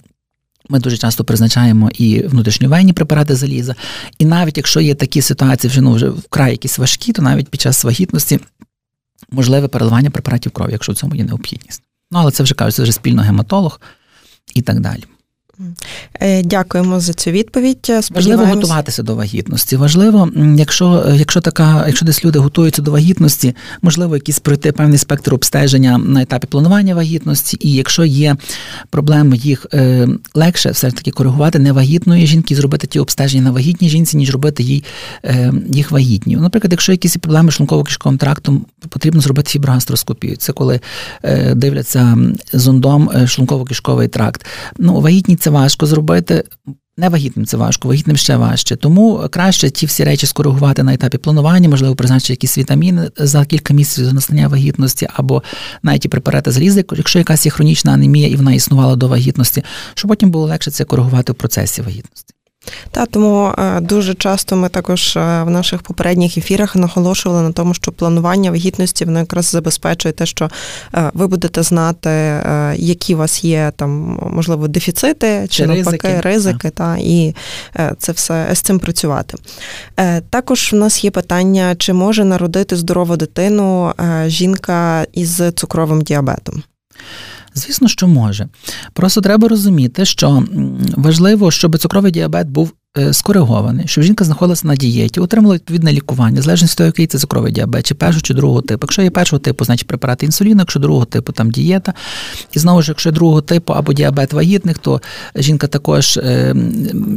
ми 0.70 0.78
дуже 0.78 0.96
часто 0.96 1.24
призначаємо 1.24 1.90
і 1.94 2.26
внутрішньовенні 2.26 2.92
препарати 2.92 3.34
заліза. 3.36 3.74
І 4.18 4.24
навіть 4.24 4.56
якщо 4.56 4.80
є 4.80 4.94
такі 4.94 5.22
ситуації, 5.22 5.70
вже 5.70 5.80
ну 5.80 5.92
вже 5.92 6.08
вкрай 6.08 6.50
якісь 6.50 6.78
важкі, 6.78 7.12
то 7.12 7.22
навіть 7.22 7.48
під 7.48 7.60
час 7.60 7.84
вагітності 7.84 8.40
можливе 9.30 9.68
переливання 9.68 10.10
препаратів 10.10 10.52
крові, 10.52 10.72
якщо 10.72 10.92
в 10.92 10.96
цьому 10.96 11.14
є 11.14 11.24
необхідність. 11.24 11.82
Ну 12.10 12.18
але 12.18 12.30
це 12.30 12.42
вже 12.42 12.54
кажуть, 12.54 12.74
це 12.74 12.82
вже 12.82 12.92
спільно 12.92 13.22
гематолог 13.22 13.80
і 14.54 14.62
так 14.62 14.80
далі. 14.80 15.04
Е, 16.22 16.42
дякуємо 16.42 17.00
за 17.00 17.12
цю 17.12 17.30
відповідь. 17.30 17.92
Важливо 18.10 18.44
готуватися 18.44 19.02
до 19.02 19.14
вагітності. 19.14 19.76
Важливо, 19.76 20.28
якщо 20.56 21.04
якщо 21.14 21.40
така, 21.40 21.84
якщо 21.86 22.06
десь 22.06 22.24
люди 22.24 22.38
готуються 22.38 22.82
до 22.82 22.90
вагітності, 22.90 23.54
можливо, 23.82 24.16
якісь 24.16 24.38
пройти 24.38 24.72
певний 24.72 24.98
спектр 24.98 25.34
обстеження 25.34 25.98
на 25.98 26.22
етапі 26.22 26.46
планування 26.46 26.94
вагітності, 26.94 27.56
і 27.60 27.72
якщо 27.72 28.04
є 28.04 28.36
проблеми, 28.90 29.36
їх 29.36 29.66
е, 29.74 30.08
легше 30.34 30.70
все 30.70 30.90
ж 30.90 30.96
таки 30.96 31.10
коригувати 31.10 31.58
невагітної 31.58 32.26
жінки, 32.26 32.54
зробити 32.54 32.86
ті 32.86 32.98
обстеження 32.98 33.42
на 33.42 33.50
вагітній 33.50 33.88
жінці, 33.88 34.16
ніж 34.16 34.32
робити 34.32 34.62
їй 34.62 34.84
е, 35.24 35.52
їх 35.68 35.90
вагітні. 35.90 36.36
Наприклад, 36.36 36.72
якщо 36.72 36.92
якісь 36.92 37.16
проблеми 37.16 37.50
шлунково 37.50 37.84
кишковим 37.84 38.18
трактом, 38.18 38.66
потрібно 38.88 39.20
зробити 39.20 39.50
фіброгастроскопію. 39.50 40.36
Це 40.36 40.52
коли 40.52 40.80
е, 41.22 41.54
дивляться 41.54 42.18
зондом 42.52 43.10
е, 43.14 43.18
шлунково-кишковий 43.18 44.08
тракт. 44.08 44.46
Ну, 44.78 45.00
вагітні 45.00 45.36
це 45.36 45.50
важко 45.50 45.86
зробити. 45.86 46.09
Невагітним 47.00 47.46
це 47.46 47.56
важко, 47.56 47.88
вагітним 47.88 48.16
ще 48.16 48.36
важче. 48.36 48.76
Тому 48.76 49.28
краще 49.30 49.70
ті 49.70 49.86
всі 49.86 50.04
речі 50.04 50.26
скоригувати 50.26 50.82
на 50.82 50.94
етапі 50.94 51.18
планування, 51.18 51.68
можливо, 51.68 51.96
призначити 51.96 52.32
якісь 52.32 52.58
вітаміни 52.58 53.10
за 53.16 53.44
кілька 53.44 53.74
місяців 53.74 54.06
до 54.06 54.12
настання 54.12 54.48
вагітності, 54.48 55.08
або 55.14 55.42
навіть 55.82 56.04
і 56.04 56.08
препарати 56.08 56.50
заліза, 56.50 56.84
якщо 56.92 57.18
якась 57.18 57.46
є 57.46 57.52
хронічна 57.52 57.92
анемія 57.92 58.28
і 58.28 58.36
вона 58.36 58.52
існувала 58.52 58.96
до 58.96 59.08
вагітності, 59.08 59.64
щоб 59.94 60.08
потім 60.08 60.30
було 60.30 60.46
легше 60.46 60.70
це 60.70 60.84
коригувати 60.84 61.32
в 61.32 61.34
процесі 61.34 61.82
вагітності. 61.82 62.34
Та 62.90 63.06
тому 63.06 63.52
е, 63.58 63.80
дуже 63.80 64.14
часто 64.14 64.56
ми 64.56 64.68
також 64.68 65.16
е, 65.16 65.42
в 65.42 65.50
наших 65.50 65.82
попередніх 65.82 66.38
ефірах 66.38 66.76
наголошували 66.76 67.42
на 67.42 67.52
тому, 67.52 67.74
що 67.74 67.92
планування 67.92 68.50
вагітності 68.50 69.04
воно 69.04 69.18
якраз 69.18 69.46
забезпечує 69.46 70.12
те, 70.12 70.26
що 70.26 70.50
е, 70.94 71.10
ви 71.14 71.26
будете 71.26 71.62
знати, 71.62 72.10
які 72.76 73.14
у 73.14 73.18
вас 73.18 73.44
є 73.44 73.72
там 73.76 74.18
можливо 74.32 74.68
дефіцити 74.68 75.46
чи, 75.50 75.56
чи 75.56 75.66
навпаки 75.66 76.08
ризики, 76.08 76.20
ризики 76.20 76.70
та 76.70 76.96
і 77.00 77.34
це 77.98 78.12
все 78.12 78.48
з 78.52 78.60
цим 78.60 78.78
працювати. 78.78 79.38
Також 80.30 80.72
в 80.72 80.76
нас 80.76 81.04
є 81.04 81.10
питання, 81.10 81.74
чи 81.78 81.92
може 81.92 82.24
народити 82.24 82.76
здорову 82.76 83.16
дитину 83.16 83.92
жінка 84.26 85.06
із 85.12 85.42
цукровим 85.54 86.02
діабетом. 86.02 86.62
Звісно, 87.54 87.88
що 87.88 88.08
може. 88.08 88.48
Просто 88.92 89.20
треба 89.20 89.48
розуміти, 89.48 90.04
що 90.04 90.44
важливо, 90.96 91.50
щоб 91.50 91.78
цукровий 91.78 92.12
діабет 92.12 92.48
був 92.48 92.72
е, 92.98 93.12
скоригований, 93.12 93.88
щоб 93.88 94.04
жінка 94.04 94.24
знаходилася 94.24 94.66
на 94.66 94.76
дієті, 94.76 95.20
отримала 95.20 95.54
відповідне 95.54 95.92
лікування, 95.92 96.42
залежно 96.42 96.66
від 96.66 96.74
того, 96.74 96.86
який 96.86 97.06
це 97.06 97.18
цукровий 97.18 97.52
діабет, 97.52 97.86
чи 97.86 97.94
першого, 97.94 98.20
чи 98.20 98.34
другого 98.34 98.62
типу. 98.62 98.84
Якщо 98.84 99.02
є 99.02 99.10
першого 99.10 99.40
типу, 99.40 99.64
значить 99.64 99.86
препарати 99.86 100.26
інсуліну, 100.26 100.60
якщо 100.60 100.80
другого 100.80 101.04
типу, 101.04 101.32
там 101.32 101.50
дієта. 101.50 101.94
І 102.52 102.58
знову 102.58 102.82
ж, 102.82 102.90
якщо 102.90 103.12
другого 103.12 103.40
типу 103.40 103.72
або 103.72 103.92
діабет 103.92 104.32
вагітних, 104.32 104.78
то 104.78 105.00
жінка 105.36 105.66
також 105.66 106.16
е, 106.16 106.54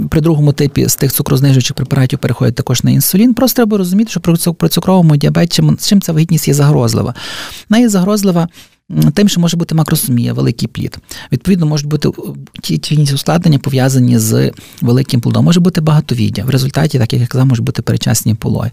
при 0.10 0.22
другому 0.22 0.54
типі 0.54 0.88
з 0.88 0.96
тих 0.96 1.12
цукрознижуючих 1.12 1.76
препаратів 1.76 2.19
переходить 2.19 2.56
також 2.56 2.84
на 2.84 2.91
інсулін. 2.91 3.34
Просто 3.34 3.56
треба 3.56 3.78
розуміти, 3.78 4.12
що 4.12 4.54
при 4.54 4.69
цукровому 4.69 5.15
діабеті 5.15 5.56
чим, 5.56 5.78
чим 5.82 6.02
ця 6.02 6.13
вагітність 6.13 6.48
є 6.48 6.54
загрозлива. 6.54 7.13
Вона 7.69 7.80
є 7.80 7.89
загрозлива 7.89 8.48
тим, 9.13 9.30
що 9.30 9.41
може 9.41 9.58
бути 9.58 9.76
макросомія, 9.76 10.34
великий 10.34 10.67
плід. 10.67 10.98
Відповідно, 11.32 11.65
можуть 11.65 11.88
бути 11.88 12.10
ті 12.62 12.78
ті 12.78 13.13
ускладнення 13.13 13.60
пов'язані 13.60 14.19
з 14.19 14.52
великим 14.82 15.22
плодом. 15.22 15.46
Може 15.46 15.60
бути 15.60 15.82
багатовіддя. 15.82 16.43
В 16.43 16.50
результаті, 16.50 17.00
так 17.00 17.13
як 17.13 17.22
я 17.22 17.28
казав, 17.28 17.46
можуть 17.46 17.65
бути 17.65 17.82
перечасні 17.82 18.36
пологи. 18.36 18.72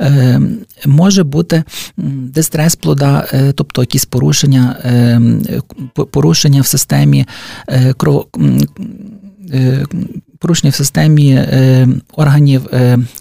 Е, 0.00 0.40
Може 0.86 1.24
бути 1.24 1.64
дистрес 1.96 2.76
плода, 2.76 3.26
е, 3.32 3.52
тобто 3.52 3.82
якісь 3.82 4.04
порушення, 4.04 4.76
е, 4.84 5.20
порушення 6.10 6.60
в 6.60 6.66
системі 6.66 7.26
е, 7.68 7.92
кров. 7.92 8.26
Е, 9.50 9.86
порушення 10.38 10.70
в 10.70 10.74
системі 10.74 11.32
е, 11.32 11.88
органів 12.16 12.66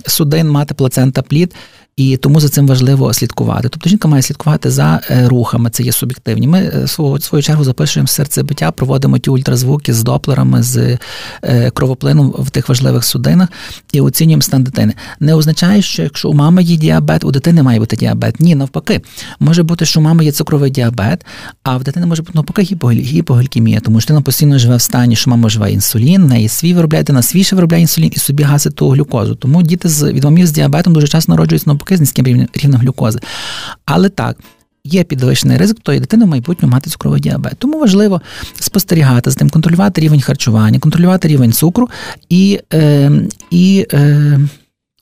судин, 0.08 0.50
мати 0.50 0.74
плацента 0.74 1.22
плід, 1.22 1.56
і 1.96 2.18
тому 2.18 2.40
за 2.40 2.50
цим 2.50 2.68
важливо 2.68 3.14
слідкувати. 3.14 3.70
Тобто 3.70 3.90
жінка 3.90 4.08
має 4.08 4.22
слідкувати 4.22 4.72
за 4.72 5.02
е, 5.10 5.28
рухами, 5.28 5.70
це 5.70 5.84
є 5.84 5.92
суб'єктивні. 5.92 6.48
Ми 6.48 6.60
е, 6.60 6.88
свого 6.88 7.20
свою 7.20 7.44
чергу 7.44 7.64
запишуємо 7.64 8.08
серцебиття, 8.08 8.72
проводимо 8.72 9.18
ті 9.18 9.30
ультразвуки 9.30 9.94
з 9.94 10.04
доплерами, 10.04 10.64
з 10.64 10.98
е, 11.44 11.72
кровоплином 11.72 12.36
в 12.40 12.50
тих 12.50 12.70
важливих 12.70 13.06
судинах 13.06 13.50
і 13.92 14.02
оцінюємо 14.02 14.42
стан 14.42 14.64
дитини. 14.64 14.94
Не 15.20 15.36
означає, 15.36 15.82
що 15.82 16.04
якщо 16.04 16.30
у 16.30 16.34
мами 16.34 16.64
є 16.64 16.78
діабет, 16.78 17.24
у 17.24 17.32
дитини 17.32 17.64
має 17.64 17.80
бути 17.80 17.96
діабет. 17.96 18.40
Ні, 18.40 18.56
навпаки, 18.56 19.02
може 19.40 19.64
бути, 19.64 19.86
що 19.86 20.00
у 20.00 20.04
мами 20.04 20.26
є 20.26 20.32
цукровий 20.32 20.72
діабет, 20.72 21.26
а 21.64 21.78
в 21.78 21.84
дитини 21.84 22.06
може 22.06 22.22
бути 22.22 22.34
навпаки 22.36 22.78
гіпоглікемія, 22.92 23.80
тому 23.80 24.02
що 24.02 24.08
дитина 24.08 24.22
постійно 24.22 24.60
живе 24.60 24.76
в 24.76 24.82
стані, 24.82 25.16
що 25.16 25.30
мама 25.30 25.50
живе 25.50 25.72
інсулін, 25.72 26.28
неї 26.28 26.48
свій 26.48 26.74
виробляє, 26.74 27.04
дитина 27.04 27.22
свій 27.22 27.44
виробляє 27.52 27.82
інсулін 27.82 28.12
і 28.16 28.20
собі 28.20 28.44
гасить 28.44 28.76
ту 28.76 28.90
глюкозу. 28.90 29.36
Тому 29.36 29.64
діти 29.64 29.90
з 29.90 30.12
від 30.12 30.24
мамів 30.24 30.48
з 30.48 30.52
діабетом 30.52 30.94
дуже 30.94 31.08
часто 31.08 31.32
народжуються 31.32 31.70
навпаки 31.70 31.81
навпаки 31.82 31.98
з 31.98 32.00
низьким 32.00 32.48
рівнем 32.54 32.82
глюкози. 32.82 33.20
Але 33.86 34.10
так. 34.10 34.38
Є 34.84 35.04
підвищений 35.04 35.58
ризик 35.58 35.80
тої 35.80 36.00
дитини 36.00 36.26
в 36.26 36.28
майбутньому 36.28 36.74
мати 36.74 36.90
цукровий 36.90 37.22
діабет. 37.22 37.54
Тому 37.58 37.80
важливо 37.80 38.22
спостерігати 38.60 39.32
з 39.32 39.36
тим, 39.36 39.50
контролювати 39.50 40.02
рівень 40.02 40.22
харчування, 40.22 40.80
контролювати 40.80 41.28
рівень 41.28 41.54
цукру 41.54 41.90
і 42.30 42.60
е, 42.74 43.12
і 43.52 43.88
е, 43.94 44.40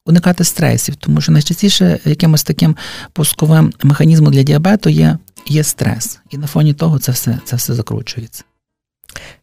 уникати 0.06 0.44
стресів, 0.44 0.96
тому 0.96 1.22
що 1.22 1.32
найчастіше 1.32 2.00
якимось 2.06 2.44
таким 2.44 2.76
пусковим 3.14 3.74
механізмом 3.84 4.34
для 4.34 4.44
діабету 4.44 4.90
є 4.90 5.18
є 5.48 5.64
стрес. 5.64 6.20
І 6.30 6.38
на 6.38 6.48
фоні 6.48 6.74
того 6.74 7.00
це 7.00 7.12
все, 7.12 7.40
це 7.46 7.56
все 7.56 7.74
закручується. 7.74 8.44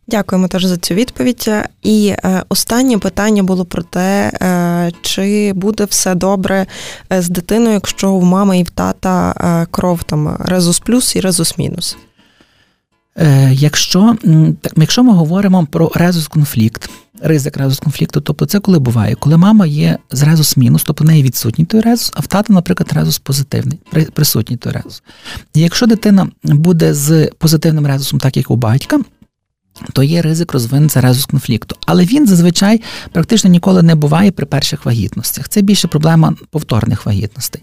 Дякуємо 0.09 0.49
теж 0.49 0.65
за 0.65 0.77
цю 0.77 0.95
відповідь. 0.95 1.51
І 1.83 2.15
е, 2.25 2.43
останнє 2.49 2.99
питання 2.99 3.43
було 3.43 3.65
про 3.65 3.83
те, 3.83 4.33
е, 4.43 4.93
чи 5.03 5.53
буде 5.53 5.85
все 5.85 6.15
добре 6.15 6.67
е, 7.13 7.23
з 7.23 7.29
дитиною, 7.29 7.73
якщо 7.73 8.11
у 8.11 8.23
мами 8.23 8.59
і 8.59 8.63
в 8.63 8.71
тата 8.71 9.67
кров 9.71 10.03
там 10.03 10.37
резус 10.41 10.79
плюс 10.79 11.17
і 11.17 11.21
резус 11.21 11.59
мінус. 11.59 11.97
Якщо 13.51 14.17
так, 14.61 14.73
якщо 14.77 15.03
ми 15.03 15.13
говоримо 15.13 15.67
про 15.67 15.93
резус 15.95 16.29
конфлікт, 16.29 16.91
ризик 17.23 17.57
резус 17.57 17.79
конфлікту, 17.79 18.21
тобто 18.21 18.47
це 18.47 18.61
коли 18.61 18.79
буває, 18.79 19.15
коли 19.15 19.37
мама 19.37 19.67
є 19.67 19.99
з 20.11 20.23
резус 20.23 20.57
мінус, 20.57 20.85
тобто 20.85 21.05
в 21.05 21.07
неї 21.07 21.23
відсутній 21.23 21.65
той 21.65 21.81
резус, 21.81 22.13
а 22.15 22.21
в 22.21 22.27
тата, 22.27 22.53
наприклад, 22.53 22.93
резус 22.93 23.19
позитивний, 23.19 23.81
присутній 24.13 24.57
той 24.57 24.73
резус. 24.73 25.03
І 25.55 25.61
якщо 25.61 25.87
дитина 25.87 26.29
буде 26.45 26.95
з 26.95 27.31
позитивним 27.39 27.87
резусом, 27.87 28.21
так 28.21 28.37
як 28.37 28.51
у 28.51 28.57
батька, 28.57 29.01
то 29.93 30.03
є 30.03 30.23
ризик 30.23 30.53
розвинутися 30.53 31.01
резус 31.01 31.27
конфлікту. 31.27 31.77
Але 31.87 32.05
він 32.05 32.27
зазвичай 32.27 32.83
практично 33.13 33.51
ніколи 33.51 33.83
не 33.83 33.95
буває 33.95 34.31
при 34.31 34.47
перших 34.47 34.87
вагітностях. 34.87 35.49
Це 35.49 35.63
більше 35.63 35.89
проблема 35.89 36.35
повторних 36.51 37.07
вагітностей. 37.07 37.63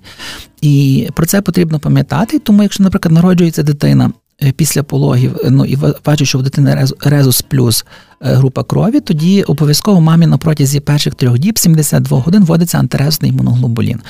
І 0.62 1.08
про 1.14 1.26
це 1.26 1.42
потрібно 1.42 1.80
пам'ятати. 1.80 2.40
Тому, 2.40 2.64
якщо, 2.64 2.84
наприклад, 2.84 3.14
народжується 3.14 3.64
дитина 3.64 4.12
е, 4.44 4.52
після 4.52 4.84
пологів, 4.84 5.36
ну 5.50 5.66
і 5.66 5.78
бачу, 6.06 6.26
що 6.26 6.38
в 6.38 6.44
дитини 6.44 6.86
резус 7.00 7.42
плюс 7.42 7.86
Е, 8.26 8.34
група 8.34 8.64
крові, 8.64 9.00
тоді 9.00 9.44
обов'язково 9.44 10.02
мамі 10.02 10.28
на 10.28 10.38
протязі 10.38 10.80
перших 10.80 11.16
трьох 11.16 11.40
діб 11.40 11.60
72 11.60 12.20
годин 12.20 12.44
вводиться 12.44 12.78
антирезний 12.78 13.32
імуноглобулін 13.32 14.02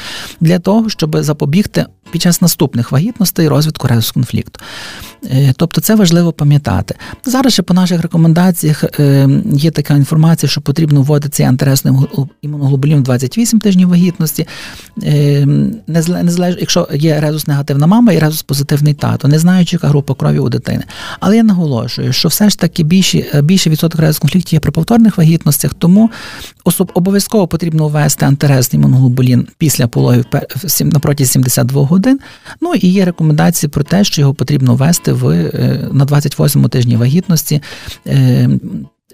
для 0.41 0.59
того, 0.59 0.89
щоб 0.89 1.23
запобігти 1.23 1.85
під 2.13 2.21
час 2.21 2.41
наступних 2.41 2.91
вагітностей 2.91 3.47
розвитку 3.47 3.87
резус-конфлікту. 3.87 4.59
Е, 5.23 5.53
тобто 5.57 5.81
це 5.81 5.95
важливо 5.95 6.31
пам'ятати. 6.31 6.95
Зараз 7.25 7.53
ще 7.53 7.63
по 7.63 7.73
наших 7.73 8.01
рекомендаціях 8.01 8.83
е, 8.83 9.29
є 9.53 9.71
така 9.71 9.93
інформація, 9.93 10.49
що 10.49 10.61
потрібно 10.61 11.01
вводити 11.01 11.29
цей 11.29 11.45
антирезний 11.45 11.93
імуноглобулін 12.41 12.99
в 12.99 13.03
28 13.03 13.59
тижнів 13.59 13.89
вагітності. 13.89 14.47
Незалежно, 15.87 16.47
якщо 16.47 16.87
є 16.93 17.19
резус 17.19 17.47
негативна 17.47 17.87
мама 17.87 18.13
і 18.13 18.19
резус 18.19 18.43
позитивний 18.43 18.93
тато, 18.93 19.27
не 19.27 19.39
знаючи, 19.39 19.75
яка 19.75 19.87
група 19.87 20.13
крові 20.15 20.39
у 20.39 20.49
дитини. 20.49 20.83
Але 21.19 21.37
я 21.37 21.43
наголошую, 21.43 22.13
що 22.13 22.29
все 22.29 22.49
ж 22.49 22.59
таки 22.59 22.83
більший 22.83 23.25
більше 23.41 23.69
відсоток 23.69 24.01
резус 24.01 24.19
конфліктів 24.19 24.53
є 24.53 24.59
при 24.59 24.71
повторних 24.71 25.17
вагітностях, 25.17 25.73
тому 25.73 26.09
особ 26.63 26.91
обов'язково 26.93 27.47
потрібно 27.47 27.87
ввести 27.87 28.25
антирезний 28.25 28.81
моноглобулін 28.81 29.47
після 29.57 29.87
пологів 29.87 30.25
протязі 31.01 31.31
72 31.31 31.85
годин. 31.85 32.02
Ну 32.61 32.73
і 32.73 32.87
є 32.87 33.05
рекомендації 33.05 33.69
про 33.69 33.83
те, 33.83 34.03
що 34.03 34.21
його 34.21 34.33
потрібно 34.33 34.75
ввести 34.75 35.13
в 35.13 35.29
е, 35.29 35.89
на 35.91 36.05
28-му 36.05 36.67
тижні 36.67 36.95
вагітності. 36.95 37.61
Е, 38.07 38.49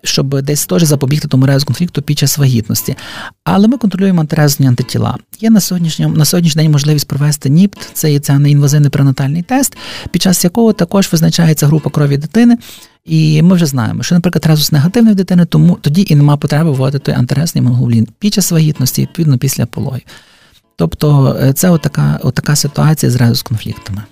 щоб 0.04 0.42
десь 0.42 0.66
теж 0.66 0.84
запобігти 0.84 1.28
тому 1.28 1.46
резу 1.46 1.66
конфлікту 1.66 2.02
під 2.02 2.20
час 2.20 2.38
вагітності. 2.38 2.96
Але 3.44 3.68
ми 3.68 3.78
контролюємо 3.78 4.22
антирезні 4.22 4.68
антитіла. 4.68 5.18
Є 5.42 5.50
на 5.50 5.60
сьогоднішній 5.60 6.08
на 6.08 6.26
сьогоднішній 6.26 6.62
день 6.62 6.72
можливість 6.72 7.08
провести 7.08 7.50
НІПТ, 7.50 7.90
це 7.94 8.12
є 8.12 8.20
це 8.20 8.40
неінвазивний 8.40 8.90
пренатальний 8.90 9.44
тест, 9.44 9.78
під 10.12 10.22
час 10.22 10.44
якого 10.44 10.74
також 10.74 11.10
визначається 11.12 11.68
група 11.68 11.90
крові 11.90 12.18
дитини. 12.18 12.58
І 13.06 13.42
ми 13.42 13.56
вже 13.56 13.66
знаємо, 13.66 14.04
що, 14.04 14.16
наприклад, 14.16 14.46
резус 14.46 14.72
негативний 14.72 15.14
в 15.14 15.16
дитини, 15.16 15.46
тому 15.46 15.78
тоді 15.82 16.06
і 16.10 16.16
нема 16.16 16.38
потреби 16.38 16.72
вводити 16.72 17.12
антирезний 17.12 17.64
моноглобулін 17.64 18.08
під 18.20 18.34
час 18.34 18.52
вагітності, 18.52 19.02
відповідно 19.02 19.38
після 19.38 19.66
пологів. 19.66 20.02
Тобто 20.80 21.38
е, 21.42 21.54
це 21.54 21.70
отака, 21.70 22.20
отака 22.24 22.56
ситуація 22.56 23.12
з 23.34 23.42
конфліктами. 23.42 24.04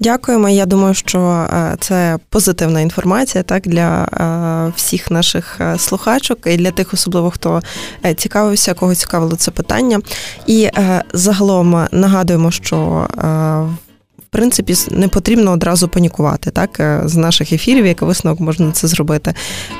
Дякуємо. 0.00 0.48
Я 0.48 0.66
думаю, 0.66 0.94
що 0.94 1.20
е, 1.20 1.76
це 1.80 2.18
позитивна 2.28 2.80
інформація 2.80 3.44
так 3.44 3.68
для 3.68 4.04
е, 4.04 4.72
всіх 4.76 5.10
наших 5.10 5.60
слухачок 5.78 6.38
і 6.46 6.56
для 6.56 6.70
тих, 6.70 6.94
особливо 6.94 7.30
хто 7.30 7.62
цікавився, 8.16 8.74
кого 8.74 8.94
цікавило 8.94 9.36
це 9.36 9.50
питання. 9.50 10.00
І 10.46 10.70
загалом 11.12 11.86
нагадуємо, 11.92 12.50
що 12.50 13.08
принципі 14.34 14.74
не 14.90 15.08
потрібно 15.08 15.52
одразу 15.52 15.88
панікувати. 15.88 16.50
Так 16.50 16.80
е, 16.80 17.02
з 17.04 17.16
наших 17.16 17.52
ефірів, 17.52 17.86
як 17.86 18.02
висновок 18.02 18.40
можна 18.40 18.72
це 18.72 18.88
зробити. 18.88 19.34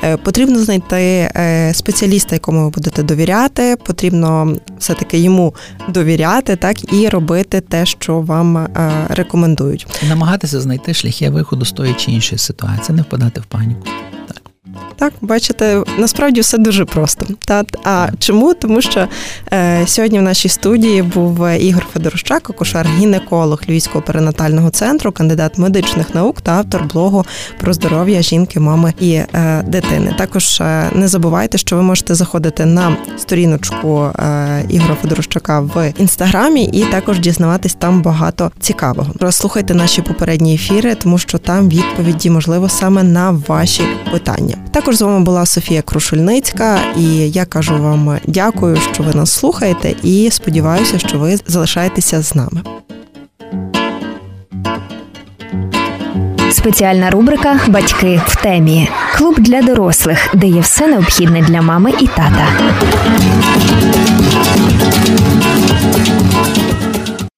Е, 0.05 0.17
потрібно 0.17 0.59
знайти 0.59 0.97
е, 0.97 1.71
спеціаліста, 1.75 2.35
якому 2.35 2.65
ви 2.65 2.71
будете 2.71 3.03
довіряти. 3.03 3.77
Потрібно 3.87 4.57
все-таки 4.79 5.19
йому 5.19 5.55
довіряти, 5.89 6.57
так 6.57 6.95
і 6.95 7.09
робити 7.09 7.61
те, 7.61 7.87
що 7.87 8.21
вам 8.21 8.69
рекомендують. 9.09 9.87
Намагатися 10.09 10.61
знайти 10.61 10.95
шляхи 10.95 11.31
виходу 11.31 11.65
з 11.65 11.73
тої 11.73 11.95
чи 11.95 12.11
іншої 12.11 12.39
ситуації, 12.39 12.97
не 12.97 13.03
впадати 13.03 13.41
в 13.41 13.45
паніку. 13.45 13.87
Так, 14.97 15.13
бачите, 15.21 15.83
насправді 15.99 16.41
все 16.41 16.59
дуже 16.59 16.85
просто. 16.85 17.27
Та 17.47 17.65
а 17.85 18.09
чому? 18.19 18.55
Тому 18.55 18.81
що 18.81 19.09
е, 19.53 19.83
сьогодні 19.87 20.19
в 20.19 20.23
нашій 20.23 20.49
студії 20.49 21.03
був 21.03 21.49
Ігор 21.49 21.87
Федорощак, 21.93 22.51
акушер-гінеколог 22.51 23.59
Львівського 23.69 24.03
перинатального 24.03 24.71
центру, 24.71 25.13
кандидат 25.13 25.59
медичних 25.59 26.15
наук 26.15 26.41
та 26.41 26.53
автор 26.53 26.85
блогу 26.85 27.25
про 27.61 27.73
здоров'я 27.73 28.23
жінки, 28.23 28.61
мами 28.61 28.93
і 29.01 29.13
е, 29.13 29.63
дитини. 29.67 30.15
Також 30.19 30.61
е, 30.61 30.91
не 30.95 31.09
забувайте, 31.09 31.59
що 31.59 31.77
ви 31.77 31.83
можете 31.83 32.15
заходити 32.15 32.65
на 32.65 32.97
сторіночку 33.19 34.11
е, 34.19 34.65
Ігора 34.69 34.97
Федорощака 35.03 35.61
в 35.61 35.93
інстаграмі 35.99 36.65
і 36.65 36.85
також 36.85 37.19
дізнаватись 37.19 37.75
там 37.75 38.03
багато 38.03 38.53
цікавого. 38.61 39.13
Розслухайте 39.21 39.75
наші 39.75 40.03
попередні 40.03 40.55
ефіри, 40.55 40.95
тому 40.95 41.19
що 41.19 41.39
там 41.39 41.69
відповіді 41.69 42.31
можливо 42.31 42.69
саме 42.69 43.03
на 43.03 43.31
ваші 43.49 43.83
питання. 44.55 44.71
Також 44.71 44.97
з 44.97 45.03
вами 45.03 45.25
була 45.25 45.47
Софія 45.47 45.83
Крушельницька, 45.83 46.79
і 46.97 47.31
я 47.31 47.45
кажу 47.45 47.79
вам 47.79 48.19
дякую, 48.27 48.77
що 48.93 49.03
ви 49.03 49.15
нас 49.15 49.33
слухаєте, 49.33 49.95
і 50.03 50.29
сподіваюся, 50.31 50.99
що 50.99 51.19
ви 51.19 51.37
залишаєтеся 51.47 52.23
з 52.23 52.35
нами. 52.35 52.63
Спеціальна 56.51 57.11
рубрика 57.11 57.61
Батьки 57.69 58.21
в 58.27 58.43
темі. 58.43 58.89
Клуб 59.17 59.35
для 59.39 59.63
дорослих, 59.63 60.31
де 60.35 60.47
є 60.47 60.61
все 60.61 60.87
необхідне 60.87 61.43
для 61.43 61.63
мами 61.63 61.93
і 62.01 62.07
тата. 62.07 62.49